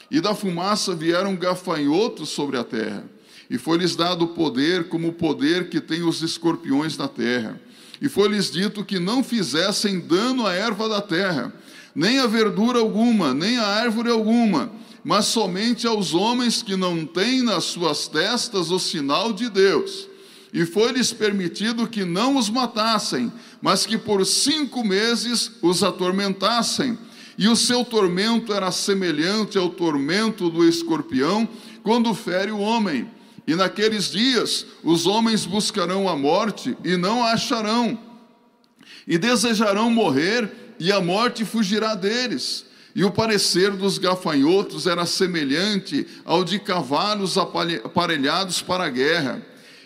e 0.09 0.21
da 0.21 0.33
fumaça 0.33 0.95
vieram 0.95 1.35
gafanhotos 1.35 2.29
sobre 2.29 2.57
a 2.57 2.63
terra. 2.63 3.03
E 3.49 3.57
foi-lhes 3.57 3.95
dado 3.95 4.27
poder, 4.29 4.87
como 4.87 5.09
o 5.09 5.13
poder 5.13 5.69
que 5.69 5.81
tem 5.81 6.03
os 6.03 6.21
escorpiões 6.21 6.97
na 6.97 7.07
terra. 7.07 7.59
E 8.03 8.09
foi-lhes 8.09 8.51
dito 8.51 8.83
que 8.83 8.99
não 8.99 9.23
fizessem 9.23 9.97
dano 9.97 10.45
à 10.45 10.53
erva 10.53 10.89
da 10.89 11.01
terra, 11.01 11.53
nem 11.95 12.19
a 12.19 12.27
verdura 12.27 12.79
alguma, 12.79 13.33
nem 13.33 13.57
a 13.57 13.65
árvore 13.65 14.09
alguma, 14.09 14.73
mas 15.05 15.27
somente 15.27 15.87
aos 15.87 16.13
homens 16.13 16.61
que 16.61 16.75
não 16.75 17.05
têm 17.05 17.41
nas 17.41 17.63
suas 17.63 18.09
testas 18.09 18.71
o 18.71 18.77
sinal 18.77 19.31
de 19.31 19.49
Deus. 19.49 20.09
E 20.51 20.65
foi-lhes 20.65 21.13
permitido 21.13 21.87
que 21.87 22.03
não 22.03 22.35
os 22.35 22.49
matassem, 22.49 23.31
mas 23.61 23.85
que 23.85 23.97
por 23.97 24.25
cinco 24.25 24.83
meses 24.83 25.49
os 25.61 25.81
atormentassem. 25.81 26.97
E 27.37 27.47
o 27.47 27.55
seu 27.55 27.85
tormento 27.85 28.51
era 28.51 28.69
semelhante 28.69 29.57
ao 29.57 29.69
tormento 29.69 30.49
do 30.49 30.67
escorpião 30.67 31.47
quando 31.81 32.13
fere 32.13 32.51
o 32.51 32.59
homem. 32.59 33.09
E 33.45 33.55
naqueles 33.55 34.09
dias 34.09 34.65
os 34.83 35.05
homens 35.05 35.45
buscarão 35.45 36.07
a 36.07 36.15
morte 36.15 36.77
e 36.83 36.95
não 36.95 37.23
a 37.23 37.33
acharão, 37.33 37.99
e 39.07 39.17
desejarão 39.17 39.89
morrer, 39.89 40.49
e 40.79 40.91
a 40.91 41.01
morte 41.01 41.43
fugirá 41.45 41.93
deles. 41.95 42.65
E 42.95 43.03
o 43.03 43.11
parecer 43.11 43.71
dos 43.71 43.97
gafanhotos 43.97 44.87
era 44.87 45.05
semelhante 45.05 46.05
ao 46.23 46.43
de 46.43 46.59
cavalos 46.59 47.37
aparelhados 47.37 48.61
para 48.61 48.85
a 48.85 48.89
guerra. 48.89 49.41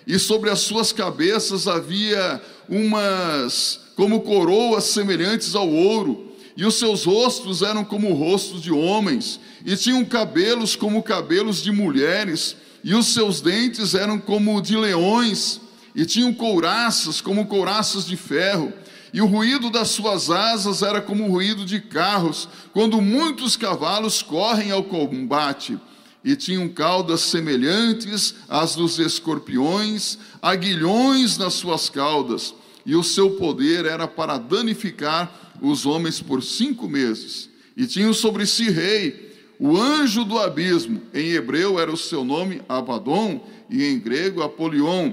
E 0.05 0.19
sobre 0.19 0.49
as 0.49 0.59
suas 0.59 0.91
cabeças 0.91 1.67
havia 1.67 2.41
umas 2.69 3.79
como 3.95 4.21
coroas 4.21 4.83
semelhantes 4.85 5.55
ao 5.55 5.67
ouro, 5.67 6.31
e 6.55 6.65
os 6.65 6.75
seus 6.75 7.05
rostos 7.05 7.61
eram 7.61 7.83
como 7.83 8.13
rostos 8.13 8.61
de 8.61 8.71
homens, 8.71 9.39
e 9.65 9.75
tinham 9.75 10.03
cabelos 10.05 10.75
como 10.75 11.03
cabelos 11.03 11.61
de 11.61 11.71
mulheres 11.71 12.55
e 12.83 12.93
os 12.93 13.07
seus 13.07 13.41
dentes 13.41 13.93
eram 13.93 14.19
como 14.19 14.61
de 14.61 14.75
leões, 14.75 15.59
e 15.95 16.05
tinham 16.05 16.33
couraças 16.33 17.21
como 17.21 17.47
couraças 17.47 18.05
de 18.05 18.15
ferro, 18.15 18.71
e 19.13 19.21
o 19.21 19.25
ruído 19.25 19.69
das 19.69 19.89
suas 19.89 20.29
asas 20.29 20.81
era 20.81 21.01
como 21.01 21.25
o 21.25 21.31
ruído 21.31 21.65
de 21.65 21.79
carros, 21.79 22.47
quando 22.73 23.01
muitos 23.01 23.55
cavalos 23.55 24.21
correm 24.21 24.69
ao 24.71 24.83
combate. 24.83 25.79
E 26.23 26.35
tinham 26.35 26.67
caudas 26.67 27.21
semelhantes 27.21 28.35
às 28.49 28.75
dos 28.75 28.99
escorpiões, 28.99 30.17
aguilhões 30.41 31.37
nas 31.37 31.53
suas 31.53 31.89
caudas, 31.89 32.53
e 32.85 32.95
o 32.95 33.03
seu 33.03 33.31
poder 33.31 33.85
era 33.85 34.07
para 34.07 34.37
danificar 34.37 35.51
os 35.61 35.85
homens 35.85 36.21
por 36.21 36.43
cinco 36.43 36.87
meses. 36.87 37.49
E 37.75 37.87
tinham 37.87 38.13
sobre 38.13 38.45
si 38.45 38.69
rei, 38.69 39.26
o 39.59 39.75
anjo 39.75 40.23
do 40.23 40.37
abismo, 40.37 41.01
em 41.13 41.31
hebreu 41.31 41.79
era 41.79 41.91
o 41.91 41.97
seu 41.97 42.23
nome 42.23 42.61
Abaddon 42.69 43.41
e 43.69 43.83
em 43.83 43.99
grego 43.99 44.43
Apolion. 44.43 45.11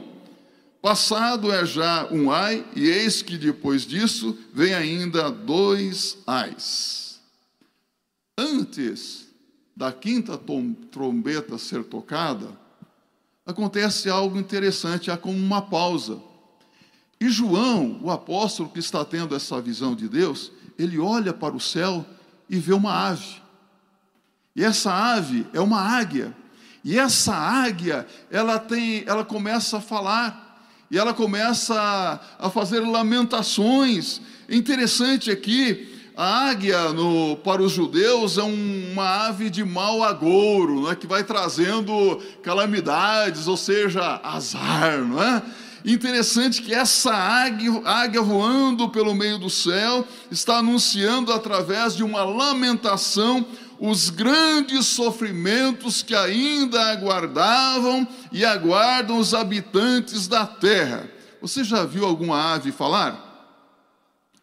Passado 0.83 1.51
é 1.51 1.65
já 1.65 2.07
um 2.13 2.31
ai, 2.31 2.63
e 2.77 2.87
eis 2.87 3.23
que 3.23 3.39
depois 3.39 3.87
disso 3.87 4.37
vem 4.53 4.75
ainda 4.75 5.31
dois 5.31 6.19
ais. 6.27 7.21
Antes 8.37 9.29
da 9.75 9.91
quinta 9.91 10.39
trombeta 10.91 11.57
ser 11.57 11.83
tocada, 11.85 12.49
acontece 13.47 14.11
algo 14.11 14.39
interessante, 14.39 15.11
há 15.11 15.17
como 15.17 15.39
uma 15.39 15.63
pausa. 15.63 16.21
E 17.19 17.31
João, 17.31 17.99
o 18.03 18.11
apóstolo 18.11 18.69
que 18.69 18.79
está 18.79 19.05
tendo 19.07 19.35
essa 19.35 19.61
visão 19.63 19.95
de 19.95 20.07
Deus, 20.07 20.53
ele 20.79 20.99
olha 20.99 21.33
para 21.33 21.57
o 21.57 21.61
céu 21.61 22.05
e 22.51 22.59
vê 22.59 22.75
uma 22.75 23.09
ave. 23.09 23.44
E 24.55 24.63
essa 24.63 24.93
ave 24.93 25.47
é 25.53 25.61
uma 25.61 25.81
águia. 25.81 26.35
E 26.85 26.99
essa 26.99 27.35
águia, 27.35 28.07
ela 28.31 28.59
tem, 28.59 29.05
ela 29.07 29.25
começa 29.25 29.79
a 29.79 29.81
falar 29.81 30.45
e 30.91 30.99
ela 30.99 31.15
começa 31.15 31.75
a, 31.75 32.47
a 32.47 32.51
fazer 32.51 32.81
lamentações. 32.81 34.21
Interessante 34.49 35.31
aqui, 35.31 35.93
a 36.17 36.51
águia 36.51 36.93
no, 36.93 37.37
para 37.39 37.63
os 37.63 37.73
judeus 37.73 38.39
é 38.39 38.43
um, 38.43 38.93
uma 38.93 39.27
ave 39.27 39.51
de 39.51 39.65
mau 39.65 40.05
agouro, 40.05 40.83
não 40.83 40.93
é? 40.93 40.95
que 40.95 41.07
vai 41.07 41.25
trazendo 41.25 42.23
calamidades, 42.43 43.49
ou 43.49 43.57
seja, 43.57 44.21
azar, 44.23 44.99
não 44.99 45.21
é? 45.21 45.43
Interessante 45.85 46.63
que 46.63 46.73
essa 46.73 47.13
águia, 47.13 47.83
águia 47.85 48.23
voando 48.23 48.89
pelo 48.89 49.15
meio 49.15 49.39
do 49.39 49.51
céu 49.51 50.07
está 50.31 50.59
anunciando 50.59 51.31
através 51.31 51.95
de 51.95 52.03
uma 52.03 52.25
lamentação 52.25 53.45
os 53.87 54.09
grandes 54.09 54.87
sofrimentos 54.87 56.03
que 56.03 56.15
ainda 56.15 56.91
aguardavam 56.91 58.09
e 58.33 58.43
aguardam 58.43 59.19
os 59.19 59.35
habitantes 59.35 60.27
da 60.27 60.47
terra. 60.47 61.11
Você 61.39 61.63
já 61.63 61.85
viu 61.85 62.07
alguma 62.07 62.55
ave 62.55 62.73
falar? 62.73 63.21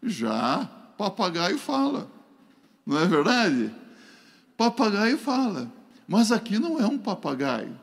Já, 0.04 0.70
papagaio 0.96 1.58
fala, 1.58 2.08
não 2.86 3.00
é 3.00 3.06
verdade? 3.08 3.74
Papagaio 4.56 5.18
fala, 5.18 5.72
mas 6.08 6.32
aqui 6.32 6.60
não 6.60 6.80
é 6.80 6.86
um 6.86 7.00
papagaio, 7.00 7.80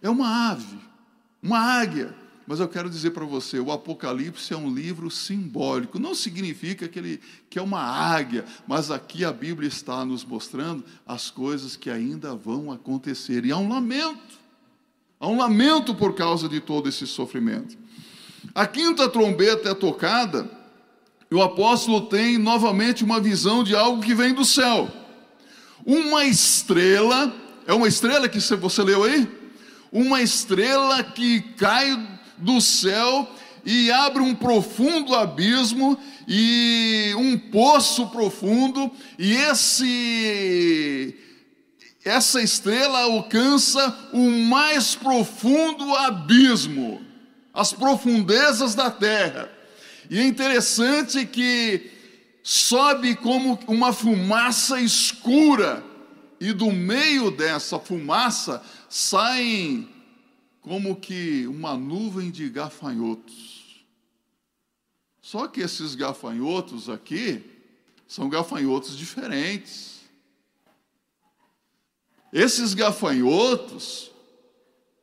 é 0.00 0.08
uma 0.08 0.50
ave, 0.50 0.78
uma 1.42 1.58
águia. 1.58 2.14
Mas 2.50 2.58
eu 2.58 2.66
quero 2.66 2.90
dizer 2.90 3.12
para 3.12 3.24
você, 3.24 3.60
o 3.60 3.70
Apocalipse 3.70 4.52
é 4.52 4.56
um 4.56 4.74
livro 4.74 5.08
simbólico. 5.08 6.00
Não 6.00 6.16
significa 6.16 6.88
que 6.88 6.98
ele 6.98 7.20
que 7.48 7.60
é 7.60 7.62
uma 7.62 7.80
águia, 7.80 8.44
mas 8.66 8.90
aqui 8.90 9.24
a 9.24 9.30
Bíblia 9.30 9.68
está 9.68 10.04
nos 10.04 10.24
mostrando 10.24 10.84
as 11.06 11.30
coisas 11.30 11.76
que 11.76 11.88
ainda 11.88 12.34
vão 12.34 12.72
acontecer. 12.72 13.44
E 13.44 13.52
há 13.52 13.56
um 13.56 13.68
lamento. 13.68 14.40
Há 15.20 15.28
um 15.28 15.38
lamento 15.38 15.94
por 15.94 16.16
causa 16.16 16.48
de 16.48 16.58
todo 16.58 16.88
esse 16.88 17.06
sofrimento. 17.06 17.78
A 18.52 18.66
quinta 18.66 19.08
trombeta 19.08 19.68
é 19.68 19.74
tocada 19.74 20.50
e 21.30 21.34
o 21.36 21.42
apóstolo 21.42 22.08
tem 22.08 22.36
novamente 22.36 23.04
uma 23.04 23.20
visão 23.20 23.62
de 23.62 23.76
algo 23.76 24.02
que 24.02 24.12
vem 24.12 24.34
do 24.34 24.44
céu. 24.44 24.90
Uma 25.86 26.24
estrela, 26.24 27.32
é 27.64 27.72
uma 27.72 27.86
estrela 27.86 28.28
que 28.28 28.40
você 28.40 28.82
leu 28.82 29.04
aí? 29.04 29.28
Uma 29.92 30.20
estrela 30.20 31.04
que 31.04 31.42
cai 31.56 32.18
do 32.40 32.60
céu 32.60 33.28
e 33.64 33.90
abre 33.90 34.22
um 34.22 34.34
profundo 34.34 35.14
abismo 35.14 35.98
e 36.26 37.12
um 37.16 37.36
poço 37.38 38.06
profundo, 38.08 38.90
e 39.18 39.32
esse 39.32 41.16
essa 42.02 42.40
estrela 42.40 43.00
alcança 43.00 44.10
o 44.12 44.30
mais 44.30 44.94
profundo 44.94 45.94
abismo, 45.96 47.02
as 47.52 47.72
profundezas 47.72 48.74
da 48.74 48.90
terra. 48.90 49.50
E 50.08 50.18
é 50.18 50.24
interessante 50.24 51.26
que 51.26 51.90
sobe 52.42 53.14
como 53.16 53.58
uma 53.66 53.92
fumaça 53.92 54.80
escura, 54.80 55.84
e 56.40 56.54
do 56.54 56.72
meio 56.72 57.30
dessa 57.30 57.78
fumaça 57.78 58.62
saem 58.88 59.86
como 60.60 60.96
que 60.96 61.46
uma 61.46 61.76
nuvem 61.76 62.30
de 62.30 62.48
gafanhotos. 62.48 63.84
Só 65.20 65.46
que 65.46 65.60
esses 65.60 65.94
gafanhotos 65.94 66.88
aqui 66.88 67.44
são 68.06 68.28
gafanhotos 68.28 68.96
diferentes. 68.96 70.00
Esses 72.32 72.74
gafanhotos, 72.74 74.10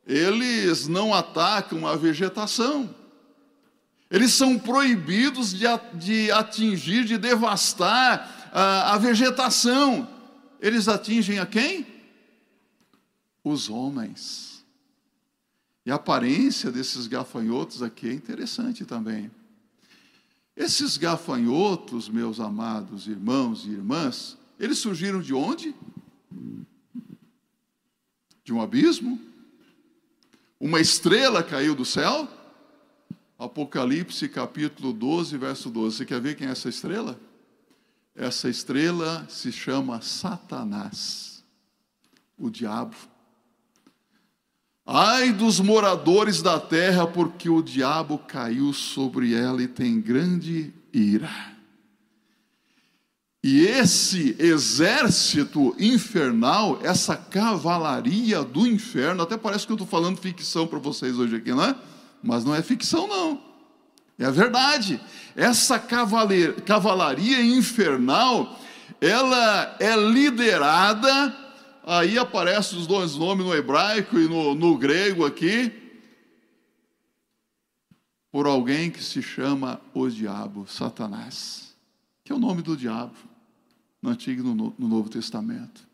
eles 0.06 0.86
não 0.86 1.14
atacam 1.14 1.86
a 1.86 1.96
vegetação. 1.96 2.94
Eles 4.10 4.32
são 4.32 4.58
proibidos 4.58 5.52
de, 5.52 6.30
atingir, 6.30 7.04
de 7.04 7.18
devastar 7.18 8.50
a, 8.52 8.96
vegetação. 8.96 10.08
Eles 10.60 10.88
atingem 10.88 11.38
a 11.38 11.46
quem? 11.46 11.86
Os 13.44 13.68
homens. 13.68 14.57
E 15.88 15.90
a 15.90 15.94
aparência 15.94 16.70
desses 16.70 17.06
gafanhotos 17.06 17.82
aqui 17.82 18.10
é 18.10 18.12
interessante 18.12 18.84
também. 18.84 19.30
Esses 20.54 20.98
gafanhotos, 20.98 22.10
meus 22.10 22.40
amados 22.40 23.06
irmãos 23.06 23.64
e 23.64 23.70
irmãs, 23.70 24.36
eles 24.60 24.76
surgiram 24.80 25.22
de 25.22 25.32
onde? 25.32 25.74
De 28.44 28.52
um 28.52 28.60
abismo? 28.60 29.18
Uma 30.60 30.78
estrela 30.78 31.42
caiu 31.42 31.74
do 31.74 31.86
céu? 31.86 32.28
Apocalipse 33.38 34.28
capítulo 34.28 34.92
12, 34.92 35.38
verso 35.38 35.70
12. 35.70 35.96
Você 35.96 36.04
quer 36.04 36.20
ver 36.20 36.36
quem 36.36 36.48
é 36.48 36.50
essa 36.50 36.68
estrela? 36.68 37.18
Essa 38.14 38.50
estrela 38.50 39.26
se 39.30 39.50
chama 39.50 40.02
Satanás, 40.02 41.42
o 42.36 42.50
diabo. 42.50 42.94
Ai 44.90 45.34
dos 45.34 45.60
moradores 45.60 46.40
da 46.40 46.58
terra, 46.58 47.06
porque 47.06 47.50
o 47.50 47.60
diabo 47.60 48.16
caiu 48.16 48.72
sobre 48.72 49.34
ela 49.34 49.62
e 49.62 49.68
tem 49.68 50.00
grande 50.00 50.72
ira. 50.90 51.28
E 53.44 53.66
esse 53.66 54.34
exército 54.38 55.76
infernal, 55.78 56.78
essa 56.82 57.14
cavalaria 57.14 58.42
do 58.42 58.66
inferno, 58.66 59.24
até 59.24 59.36
parece 59.36 59.66
que 59.66 59.72
eu 59.72 59.76
estou 59.76 59.86
falando 59.86 60.16
ficção 60.16 60.66
para 60.66 60.78
vocês 60.78 61.18
hoje 61.18 61.36
aqui, 61.36 61.50
não 61.50 61.64
é? 61.64 61.76
Mas 62.22 62.42
não 62.42 62.54
é 62.54 62.62
ficção, 62.62 63.06
não. 63.06 63.42
É 64.18 64.24
a 64.24 64.30
verdade. 64.30 64.98
Essa 65.36 65.78
cavalaria 65.78 67.42
infernal, 67.42 68.58
ela 69.02 69.76
é 69.78 69.94
liderada, 69.94 71.47
aí 71.88 72.18
aparecem 72.18 72.78
os 72.78 72.86
dois 72.86 73.14
nomes 73.14 73.46
no 73.46 73.54
hebraico 73.54 74.18
e 74.18 74.28
no, 74.28 74.54
no 74.54 74.76
grego 74.76 75.24
aqui, 75.24 75.72
por 78.30 78.46
alguém 78.46 78.90
que 78.90 79.02
se 79.02 79.22
chama 79.22 79.80
o 79.94 80.06
diabo, 80.06 80.66
Satanás, 80.66 81.74
que 82.22 82.30
é 82.30 82.34
o 82.34 82.38
nome 82.38 82.60
do 82.60 82.76
diabo 82.76 83.16
no 84.02 84.10
Antigo 84.10 84.42
e 84.42 84.54
no, 84.54 84.74
no 84.78 84.86
Novo 84.86 85.08
Testamento. 85.08 85.88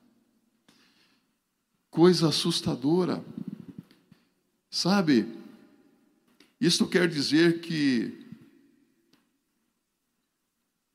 Coisa 1.93 2.29
assustadora. 2.29 3.25
Sabe, 4.69 5.29
isto 6.61 6.89
quer 6.89 7.09
dizer 7.09 7.61
que 7.61 8.21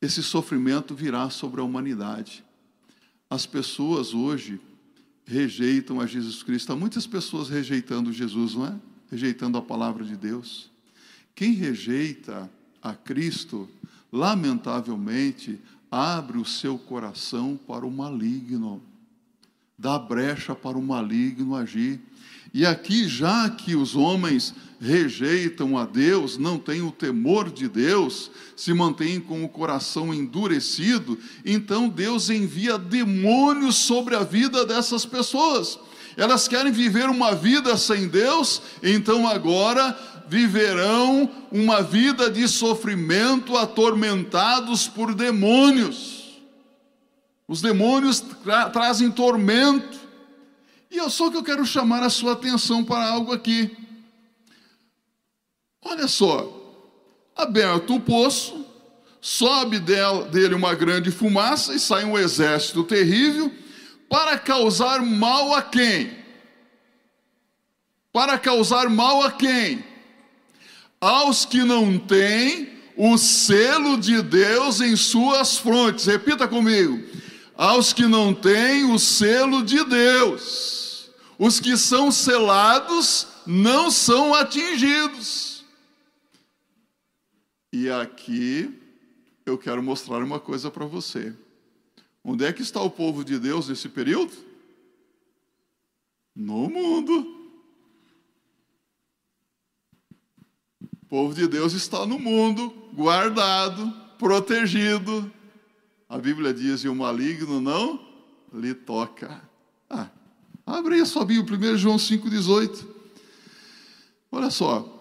esse 0.01 0.21
sofrimento 0.21 0.93
virá 0.93 1.29
sobre 1.29 1.62
a 1.62 1.63
humanidade. 1.63 2.43
As 3.29 3.45
pessoas 3.45 4.13
hoje 4.13 4.59
rejeitam 5.30 6.02
a 6.02 6.08
Jesus 6.08 6.42
Cristo. 6.42 6.74
Há 6.74 6.76
muitas 6.76 7.06
pessoas 7.06 7.50
rejeitando 7.50 8.12
Jesus, 8.12 8.56
não 8.56 8.65
é? 8.65 8.76
Rejeitando 9.12 9.60
a 9.60 9.62
palavra 9.62 10.04
de 10.04 10.18
Deus. 10.18 10.72
Quem 11.36 11.54
rejeita 11.54 12.50
a 12.82 12.96
Cristo, 12.96 13.70
lamentavelmente, 14.12 15.60
abre 15.92 16.39
o 16.39 16.46
seu 16.46 16.80
coração 16.80 17.60
para 17.68 17.86
o 17.86 17.92
maligno, 17.92 18.82
dá 19.78 20.00
brecha 20.00 20.56
para 20.56 20.78
o 20.78 20.82
maligno 20.82 21.56
agir. 21.56 22.02
E 22.53 22.65
aqui, 22.65 23.07
já 23.07 23.49
que 23.49 23.75
os 23.75 23.95
homens 23.95 24.53
rejeitam 24.81 25.77
a 25.77 25.85
Deus, 25.85 26.38
não 26.38 26.57
têm 26.57 26.81
o 26.81 26.91
temor 26.91 27.51
de 27.51 27.67
Deus, 27.67 28.31
se 28.55 28.73
mantêm 28.73 29.19
com 29.19 29.43
o 29.43 29.49
coração 29.49 30.13
endurecido, 30.13 31.17
então 31.45 31.89
Deus 31.89 32.29
envia 32.29 32.77
demônios 32.77 33.75
sobre 33.75 34.15
a 34.15 34.23
vida 34.23 34.65
dessas 34.65 35.05
pessoas. 35.05 35.77
Elas 36.15 36.47
querem 36.47 36.71
viver 36.71 37.09
uma 37.09 37.35
vida 37.35 37.77
sem 37.77 38.07
Deus, 38.07 38.62
então 38.81 39.27
agora 39.27 39.97
viverão 40.27 41.29
uma 41.51 41.81
vida 41.81 42.29
de 42.29 42.47
sofrimento, 42.47 43.57
atormentados 43.57 44.88
por 44.88 45.13
demônios. 45.13 46.39
Os 47.47 47.62
demônios 47.62 48.19
tra 48.19 48.69
trazem 48.69 49.09
tormento. 49.09 49.98
E 50.89 50.99
é 50.99 51.10
só 51.10 51.30
que 51.30 51.38
eu 51.38 51.43
quero 51.43 51.65
chamar 51.65 52.04
a 52.04 52.10
sua 52.10 52.34
atenção 52.34 52.84
para 52.84 53.06
algo 53.06 53.32
aqui. 53.32 53.75
Olha 55.82 56.08
só, 56.08 56.52
aberto 57.36 57.95
o 57.95 57.99
poço, 57.99 58.65
sobe 59.21 59.80
dele 59.80 60.56
uma 60.56 60.73
grande 60.73 61.12
fumaça 61.12 61.73
e 61.73 61.80
sai 61.80 62.04
um 62.06 62.17
exército 62.17 62.84
terrível 62.84 63.54
para 64.10 64.38
causar 64.38 65.02
mal 65.02 65.54
a 65.54 65.62
quem? 65.62 66.17
Para 68.12 68.38
causar 68.38 68.89
mal 68.89 69.23
a 69.23 69.32
quem? 69.32 69.89
aos 70.99 71.45
que 71.45 71.63
não 71.63 71.97
têm 71.97 72.69
o 72.97 73.17
selo 73.17 73.97
de 73.97 74.21
Deus 74.21 74.82
em 74.82 74.95
suas 74.95 75.58
frontes. 75.58 76.06
Repita 76.06 76.47
comigo. 76.47 77.02
Aos 77.60 77.91
que 77.91 78.08
não 78.08 78.34
têm 78.34 78.89
o 78.89 78.98
selo 78.98 79.62
de 79.65 79.84
Deus. 79.84 81.10
Os 81.38 81.60
que 81.60 81.76
são 81.76 82.10
selados 82.10 83.28
não 83.45 83.91
são 83.91 84.34
atingidos. 84.34 85.65
E 87.74 87.89
aqui 87.89 88.74
eu 89.45 89.58
quero 89.58 89.84
mostrar 89.84 90.24
uma 90.24 90.39
coisa 90.39 90.72
para 90.72 90.86
você. 90.86 91.36
Onde 92.24 92.45
é 92.45 92.54
que 92.54 92.62
está 92.62 92.82
o 92.82 92.89
povo 92.89 93.26
de 93.26 93.38
Deus 93.38 93.67
nesse 93.67 93.89
período? 93.89 94.32
No 96.34 96.69
mundo. 96.69 97.60
O 100.82 101.06
povo 101.10 101.34
de 101.34 101.45
Deus 101.45 101.74
está 101.74 102.06
no 102.06 102.17
mundo, 102.17 102.69
guardado, 102.93 103.91
protegido. 104.17 105.30
A 106.10 106.17
Bíblia 106.17 106.52
diz: 106.52 106.84
e 106.84 106.89
o 106.89 106.95
maligno 106.95 107.62
não 107.62 108.00
lhe 108.52 108.74
toca. 108.74 109.41
Ah, 109.88 110.08
abre 110.65 110.95
aí 110.95 111.02
a 111.02 111.06
sua 111.06 111.24
Bíblia, 111.24 111.76
1 111.76 111.78
João 111.78 111.98
5,18. 111.98 112.84
Olha 114.32 114.50
só. 114.50 114.95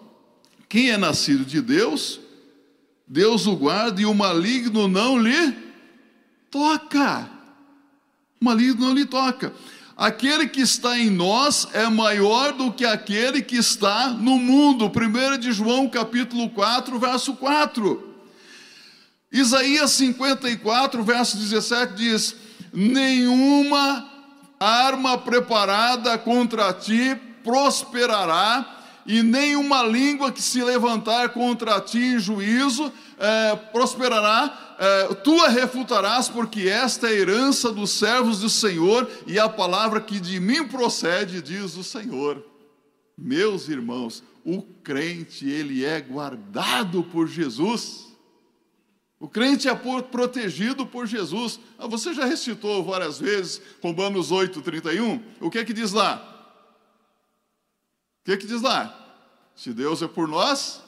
Quem 0.67 0.91
é 0.91 0.97
nascido 0.97 1.43
de 1.43 1.61
Deus, 1.61 2.19
Deus 3.07 3.47
o 3.47 3.55
guarda 3.55 3.99
e 3.99 4.05
o 4.05 4.13
maligno 4.13 4.87
não 4.87 5.17
lhe 5.17 5.57
toca. 6.51 7.27
O 8.39 8.45
maligno 8.45 8.85
não 8.85 8.93
lhe 8.93 9.05
toca. 9.05 9.51
Aquele 9.97 10.47
que 10.47 10.61
está 10.61 10.97
em 10.97 11.09
nós 11.09 11.67
é 11.73 11.89
maior 11.89 12.53
do 12.53 12.71
que 12.71 12.85
aquele 12.85 13.41
que 13.41 13.57
está 13.57 14.09
no 14.09 14.37
mundo. 14.37 14.85
1 14.85 15.39
de 15.39 15.51
João, 15.51 15.89
capítulo 15.89 16.51
4, 16.51 16.99
verso 16.99 17.33
4. 17.33 18.08
Isaías 19.31 19.91
54, 19.91 21.03
verso 21.03 21.37
17 21.37 21.93
diz: 21.93 22.35
Nenhuma 22.73 24.09
arma 24.59 25.17
preparada 25.17 26.17
contra 26.17 26.73
ti 26.73 27.15
prosperará, 27.43 28.77
e 29.05 29.23
nenhuma 29.23 29.83
língua 29.83 30.31
que 30.31 30.41
se 30.41 30.63
levantar 30.63 31.29
contra 31.29 31.79
ti 31.79 31.99
em 31.99 32.19
juízo 32.19 32.91
é, 33.17 33.55
prosperará 33.71 34.77
uh, 35.09 35.15
tu 35.15 35.39
a 35.43 35.47
refutarás, 35.47 36.29
porque 36.29 36.69
esta 36.69 37.07
é 37.07 37.11
a 37.11 37.13
herança 37.13 37.71
dos 37.71 37.91
servos 37.91 38.39
do 38.39 38.49
Senhor 38.49 39.09
e 39.25 39.39
a 39.39 39.49
palavra 39.49 39.99
que 39.99 40.19
de 40.19 40.39
mim 40.39 40.67
procede, 40.67 41.41
diz 41.41 41.75
o 41.75 41.83
Senhor. 41.83 42.45
Meus 43.17 43.67
irmãos, 43.67 44.23
o 44.45 44.61
crente, 44.61 45.49
ele 45.49 45.83
é 45.83 45.99
guardado 45.99 47.03
por 47.03 47.27
Jesus. 47.27 48.08
O 49.19 49.27
crente 49.27 49.67
é 49.67 49.75
protegido 49.75 50.85
por 50.85 51.05
Jesus. 51.05 51.59
Ah, 51.77 51.87
você 51.87 52.13
já 52.13 52.23
recitou 52.23 52.83
várias 52.83 53.19
vezes 53.19 53.61
Romanos 53.83 54.31
8, 54.31 54.61
31? 54.61 55.21
O 55.41 55.49
que 55.49 55.59
é 55.59 55.65
que 55.65 55.73
diz 55.73 55.91
lá? 55.91 56.25
O 58.21 58.25
que 58.25 58.31
é 58.31 58.37
que 58.37 58.47
diz 58.47 58.61
lá? 58.61 58.95
Se 59.55 59.73
Deus 59.73 60.01
é 60.01 60.07
por 60.07 60.25
nós, 60.25 60.81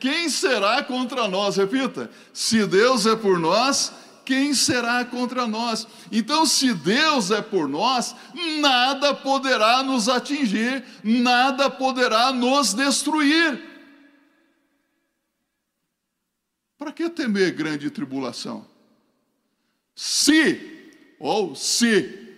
quem 0.00 0.28
será 0.28 0.82
contra 0.82 1.28
nós? 1.28 1.56
Repita: 1.56 2.10
se 2.32 2.66
Deus 2.66 3.06
é 3.06 3.14
por 3.14 3.38
nós, 3.38 3.92
quem 4.24 4.52
será 4.52 5.04
contra 5.04 5.46
nós? 5.46 5.86
Então, 6.10 6.44
se 6.44 6.74
Deus 6.74 7.30
é 7.30 7.40
por 7.40 7.68
nós, 7.68 8.16
nada 8.60 9.14
poderá 9.14 9.82
nos 9.84 10.08
atingir, 10.08 10.84
nada 11.04 11.70
poderá 11.70 12.32
nos 12.32 12.74
destruir. 12.74 13.77
Para 16.78 16.92
que 16.92 17.10
temer 17.10 17.52
grande 17.52 17.90
tribulação? 17.90 18.64
Se, 19.94 20.92
ou 21.18 21.56
se, 21.56 22.36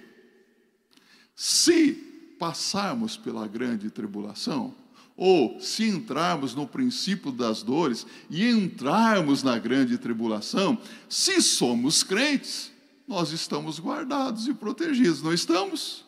se 1.36 1.92
passarmos 2.38 3.18
pela 3.18 3.46
grande 3.46 3.90
tribulação, 3.90 4.74
ou 5.14 5.60
se 5.60 5.86
entrarmos 5.86 6.54
no 6.54 6.66
princípio 6.66 7.30
das 7.30 7.62
dores 7.62 8.06
e 8.30 8.48
entrarmos 8.48 9.42
na 9.42 9.58
grande 9.58 9.98
tribulação, 9.98 10.80
se 11.06 11.42
somos 11.42 12.02
crentes, 12.02 12.72
nós 13.06 13.30
estamos 13.32 13.78
guardados 13.78 14.48
e 14.48 14.54
protegidos, 14.54 15.20
não 15.20 15.34
estamos? 15.34 16.06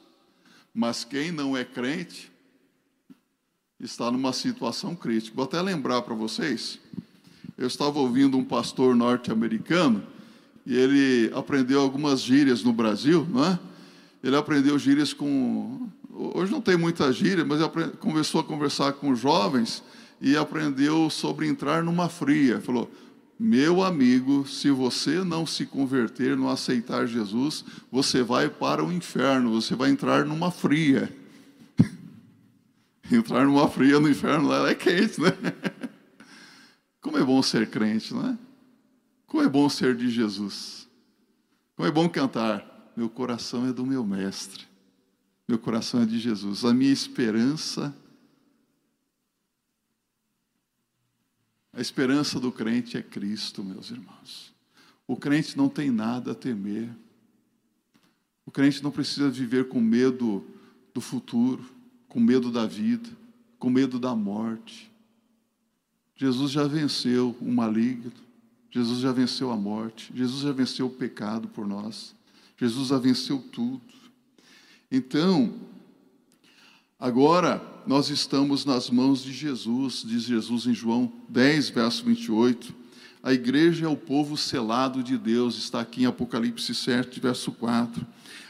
Mas 0.72 1.04
quem 1.04 1.30
não 1.30 1.54
é 1.54 1.62
crente 1.62 2.32
está 3.78 4.10
numa 4.10 4.32
situação 4.32 4.96
crítica. 4.96 5.36
Vou 5.36 5.44
até 5.44 5.60
lembrar 5.60 6.00
para 6.00 6.14
vocês, 6.14 6.78
eu 7.56 7.66
estava 7.66 7.98
ouvindo 7.98 8.36
um 8.36 8.44
pastor 8.44 8.94
norte-americano 8.94 10.02
e 10.64 10.76
ele 10.76 11.32
aprendeu 11.34 11.80
algumas 11.80 12.20
gírias 12.20 12.62
no 12.62 12.72
Brasil, 12.72 13.26
não 13.30 13.44
é? 13.44 13.58
Ele 14.22 14.36
aprendeu 14.36 14.78
gírias 14.78 15.12
com 15.12 15.88
hoje 16.12 16.52
não 16.52 16.60
tem 16.60 16.76
muita 16.76 17.12
gíria, 17.12 17.44
mas 17.44 17.60
ele 17.60 17.88
começou 17.98 18.40
a 18.40 18.44
conversar 18.44 18.92
com 18.92 19.14
jovens 19.14 19.82
e 20.20 20.36
aprendeu 20.36 21.08
sobre 21.10 21.48
entrar 21.48 21.82
numa 21.82 22.08
fria. 22.08 22.60
Falou: 22.60 22.90
meu 23.38 23.82
amigo, 23.82 24.46
se 24.46 24.70
você 24.70 25.24
não 25.24 25.44
se 25.46 25.66
converter, 25.66 26.36
não 26.36 26.48
aceitar 26.48 27.06
Jesus, 27.06 27.64
você 27.90 28.22
vai 28.22 28.48
para 28.48 28.84
o 28.84 28.92
inferno, 28.92 29.60
você 29.60 29.74
vai 29.74 29.90
entrar 29.90 30.24
numa 30.24 30.50
fria. 30.50 31.12
entrar 33.10 33.44
numa 33.44 33.68
fria 33.68 33.98
no 33.98 34.08
inferno 34.08 34.48
lá 34.48 34.70
é 34.70 34.74
quente, 34.74 35.20
né? 35.20 35.32
Como 37.12 37.22
é 37.22 37.26
bom 37.26 37.42
ser 37.42 37.68
crente, 37.68 38.14
não 38.14 38.26
é? 38.26 38.38
Como 39.26 39.42
é 39.42 39.46
bom 39.46 39.68
ser 39.68 39.94
de 39.94 40.08
Jesus. 40.08 40.88
Como 41.76 41.86
é 41.86 41.92
bom 41.92 42.08
cantar. 42.08 42.90
Meu 42.96 43.10
coração 43.10 43.68
é 43.68 43.72
do 43.72 43.84
meu 43.84 44.02
mestre. 44.02 44.66
Meu 45.46 45.58
coração 45.58 46.00
é 46.00 46.06
de 46.06 46.18
Jesus. 46.18 46.64
A 46.64 46.72
minha 46.72 46.90
esperança 46.90 47.94
A 51.74 51.80
esperança 51.82 52.40
do 52.40 52.50
crente 52.50 52.96
é 52.96 53.02
Cristo, 53.02 53.62
meus 53.62 53.90
irmãos. 53.90 54.54
O 55.06 55.14
crente 55.14 55.56
não 55.56 55.68
tem 55.68 55.90
nada 55.90 56.32
a 56.32 56.34
temer. 56.34 56.88
O 58.46 58.50
crente 58.50 58.82
não 58.82 58.90
precisa 58.90 59.30
viver 59.30 59.68
com 59.68 59.80
medo 59.80 60.46
do 60.94 61.00
futuro, 61.00 61.64
com 62.08 62.20
medo 62.20 62.50
da 62.50 62.66
vida, 62.66 63.08
com 63.58 63.68
medo 63.68 63.98
da 63.98 64.14
morte. 64.14 64.91
Jesus 66.22 66.52
já 66.52 66.68
venceu 66.68 67.36
o 67.40 67.50
maligno, 67.50 68.12
Jesus 68.70 69.00
já 69.00 69.10
venceu 69.10 69.50
a 69.50 69.56
morte, 69.56 70.12
Jesus 70.14 70.42
já 70.42 70.52
venceu 70.52 70.86
o 70.86 70.90
pecado 70.90 71.48
por 71.48 71.66
nós, 71.66 72.14
Jesus 72.56 72.90
já 72.90 72.98
venceu 72.98 73.44
tudo. 73.50 73.82
Então, 74.88 75.52
agora 76.96 77.60
nós 77.88 78.08
estamos 78.08 78.64
nas 78.64 78.88
mãos 78.88 79.24
de 79.24 79.32
Jesus, 79.32 80.04
diz 80.06 80.22
Jesus 80.22 80.64
em 80.68 80.72
João 80.72 81.12
10, 81.28 81.70
verso 81.70 82.04
28. 82.04 82.72
A 83.20 83.32
igreja 83.32 83.86
é 83.86 83.88
o 83.88 83.96
povo 83.96 84.36
selado 84.36 85.02
de 85.02 85.18
Deus, 85.18 85.58
está 85.58 85.80
aqui 85.80 86.04
em 86.04 86.06
Apocalipse 86.06 86.72
7, 86.72 87.18
verso 87.18 87.50
4. 87.50 88.06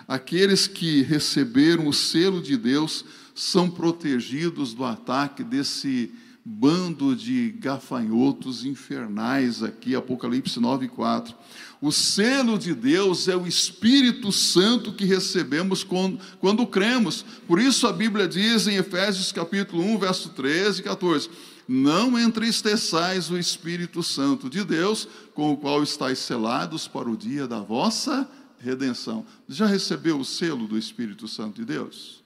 Aqueles 0.07 0.67
que 0.67 1.01
receberam 1.01 1.89
o 1.89 1.93
selo 1.95 2.43
de 2.43 2.59
Deus 2.59 3.03
são 3.35 3.71
protegidos 3.71 4.75
do 4.75 4.85
ataque 4.85 5.43
desse 5.43 6.13
bando 6.45 7.15
de 7.15 7.53
gafanhotos 7.53 8.65
infernais 8.65 9.63
aqui, 9.63 9.95
Apocalipse 9.95 10.59
9, 10.59 10.89
4. 10.89 11.35
O 11.81 11.93
selo 11.93 12.59
de 12.59 12.75
Deus 12.75 13.29
é 13.29 13.37
o 13.37 13.47
Espírito 13.47 14.33
Santo 14.33 14.93
que 14.93 15.05
recebemos 15.05 15.85
quando, 15.85 16.19
quando 16.41 16.67
cremos. 16.67 17.25
Por 17.47 17.61
isso 17.61 17.87
a 17.87 17.93
Bíblia 17.93 18.27
diz 18.27 18.67
em 18.67 18.77
Efésios 18.77 19.31
capítulo 19.31 19.83
1, 19.83 19.99
verso 19.99 20.29
13 20.31 20.81
e 20.81 20.85
14: 20.85 21.31
Não 21.69 22.19
entristeçais 22.19 23.31
o 23.31 23.39
Espírito 23.39 24.03
Santo 24.03 24.51
de 24.51 24.65
Deus, 24.65 25.09
com 25.35 25.53
o 25.53 25.57
qual 25.57 25.83
estáis 25.83 26.19
selados 26.19 26.89
para 26.89 27.09
o 27.09 27.17
dia 27.17 27.47
da 27.47 27.61
vossa 27.61 28.29
redenção. 28.59 29.25
Já 29.49 29.67
recebeu 29.67 30.19
o 30.19 30.25
selo 30.25 30.67
do 30.67 30.79
Espírito 30.79 31.29
Santo 31.29 31.57
de 31.57 31.65
Deus? 31.65 32.23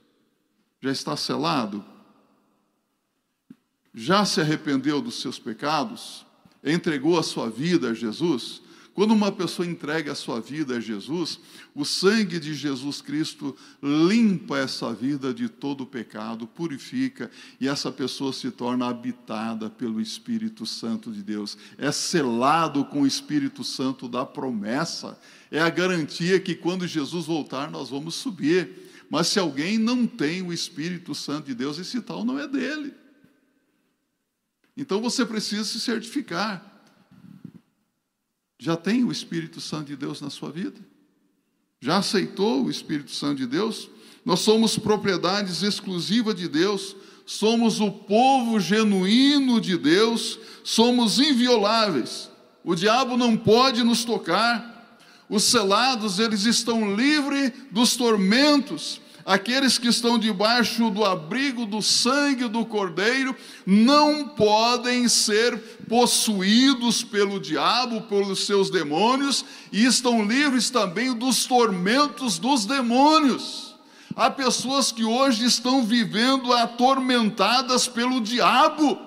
Já 0.83 0.91
está 0.91 1.17
selado? 1.17 1.85
Já 3.99 4.27
se 4.27 4.43
arrependeu 4.43 5.01
dos 5.01 5.23
seus 5.23 5.39
pecados? 5.39 6.27
Entregou 6.63 7.19
a 7.19 7.23
sua 7.23 7.49
vida 7.49 7.89
a 7.89 7.95
Jesus? 7.95 8.61
Quando 8.93 9.13
uma 9.13 9.33
pessoa 9.33 9.67
entrega 9.67 10.13
a 10.13 10.15
sua 10.15 10.39
vida 10.39 10.77
a 10.77 10.81
Jesus, 10.81 11.41
o 11.75 11.83
sangue 11.83 12.39
de 12.39 12.53
Jesus 12.53 13.01
Cristo 13.01 13.57
limpa 13.83 14.59
essa 14.59 14.93
vida 14.93 15.33
de 15.33 15.49
todo 15.49 15.83
o 15.83 15.87
pecado, 15.87 16.47
purifica, 16.47 17.31
e 17.59 17.69
essa 17.69 17.91
pessoa 17.91 18.35
se 18.35 18.51
torna 18.51 18.87
habitada 18.87 19.71
pelo 19.71 19.99
Espírito 19.99 20.67
Santo 20.67 21.11
de 21.11 21.23
Deus. 21.23 21.57
É 21.79 21.91
selado 21.91 22.85
com 22.85 23.03
o 23.03 23.07
Espírito 23.07 23.65
Santo 23.65 24.09
da 24.09 24.27
promessa. 24.27 25.19
É 25.51 25.61
a 25.61 25.71
garantia 25.71 26.39
que 26.39 26.55
quando 26.55 26.87
Jesus 26.87 27.25
voltar, 27.25 27.71
nós 27.71 27.89
vamos 27.89 28.15
subir. 28.15 28.91
Mas 29.09 29.29
se 29.29 29.39
alguém 29.39 29.79
não 29.79 30.07
tem 30.07 30.43
o 30.43 30.53
Espírito 30.53 31.15
Santo 31.15 31.47
de 31.47 31.55
Deus, 31.55 31.79
esse 31.79 32.03
tal 32.03 32.27
não 32.27 32.39
é 32.39 32.47
dele. 32.47 33.06
Então 34.77 35.01
você 35.01 35.25
precisa 35.25 35.65
se 35.65 35.81
certificar. 35.81 36.65
Já 38.59 38.77
tem 38.77 39.05
o 39.05 39.13
Espírito 39.13 39.61
Santo 39.61 39.87
de 39.87 39.97
Deus 39.97 40.21
na 40.21 40.31
sua 40.31 40.51
vida? 40.51 40.79
Já 41.81 41.99
aceitou 41.99 42.65
o 42.65 42.71
Espírito 42.71 43.11
Santo 43.11 43.37
de 43.37 43.47
Deus? 43.47 43.89
Nós 44.25 44.41
somos 44.41 44.79
propriedades 44.79 45.63
exclusivas 45.63 46.35
de 46.35 46.49
Deus, 46.49 46.97
somos 47.25 47.81
o 47.81 47.91
povo 47.91 48.59
genuíno 48.59 49.61
de 49.61 49.77
Deus, 49.77 50.39
somos 50.65 51.19
invioláveis. 51.19 52.29
O 52.65 52.75
diabo 52.75 53.17
não 53.17 53.37
pode 53.37 53.85
nos 53.85 54.05
tocar. 54.05 54.75
Os 55.29 55.45
selados, 55.45 56.19
eles 56.19 56.45
estão 56.45 56.97
livres 56.97 57.53
dos 57.71 57.97
tormentos, 57.97 59.01
aqueles 59.27 59.77
que 59.77 59.89
estão 59.89 60.17
debaixo 60.17 60.89
do 60.89 61.05
abrigo 61.05 61.67
do 61.67 61.83
sangue 61.83 62.47
do 62.47 62.65
Cordeiro 62.65 63.35
não 63.67 64.29
podem 64.29 65.09
ser 65.09 65.59
possuídos 65.89 67.03
pelo 67.03 67.41
diabo, 67.41 68.03
pelos 68.03 68.47
seus 68.47 68.71
demônios, 68.71 69.45
e 69.73 69.85
estão 69.85 70.25
livres 70.25 70.71
também 70.71 71.13
dos 71.13 71.45
tormentos 71.45 72.39
dos 72.39 72.65
demônios. 72.65 73.75
Há 74.15 74.31
pessoas 74.31 74.93
que 74.93 75.05
hoje 75.05 75.45
estão 75.45 75.85
vivendo 75.85 76.53
atormentadas 76.53 77.89
pelo 77.89 78.21
diabo 78.21 79.06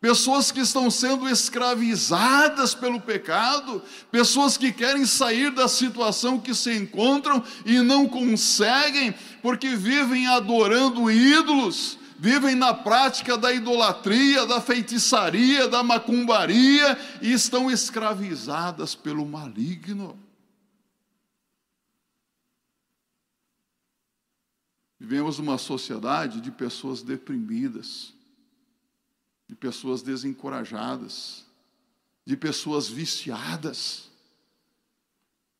pessoas 0.00 0.52
que 0.52 0.60
estão 0.60 0.90
sendo 0.90 1.28
escravizadas 1.28 2.74
pelo 2.74 3.00
pecado, 3.00 3.82
pessoas 4.10 4.56
que 4.56 4.72
querem 4.72 5.04
sair 5.04 5.50
da 5.50 5.66
situação 5.66 6.38
que 6.38 6.54
se 6.54 6.72
encontram 6.76 7.42
e 7.66 7.80
não 7.80 8.08
conseguem, 8.08 9.12
porque 9.42 9.74
vivem 9.74 10.26
adorando 10.28 11.10
ídolos, 11.10 11.98
vivem 12.18 12.54
na 12.54 12.72
prática 12.72 13.36
da 13.36 13.52
idolatria, 13.52 14.46
da 14.46 14.60
feitiçaria, 14.60 15.66
da 15.66 15.82
macumbaria 15.82 16.96
e 17.20 17.32
estão 17.32 17.70
escravizadas 17.70 18.94
pelo 18.94 19.26
maligno. 19.26 20.18
Vivemos 25.00 25.38
uma 25.38 25.58
sociedade 25.58 26.40
de 26.40 26.50
pessoas 26.50 27.02
deprimidas 27.02 28.17
de 29.48 29.54
pessoas 29.54 30.02
desencorajadas, 30.02 31.44
de 32.24 32.36
pessoas 32.36 32.86
viciadas. 32.86 34.10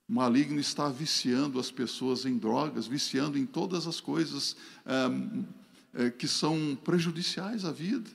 O 0.06 0.12
maligno 0.12 0.60
está 0.60 0.88
viciando 0.88 1.58
as 1.58 1.70
pessoas 1.70 2.26
em 2.26 2.36
drogas, 2.36 2.86
viciando 2.86 3.38
em 3.38 3.46
todas 3.46 3.86
as 3.86 3.98
coisas 3.98 4.54
é, 4.84 6.04
é, 6.04 6.10
que 6.10 6.28
são 6.28 6.78
prejudiciais 6.84 7.64
à 7.64 7.72
vida. 7.72 8.10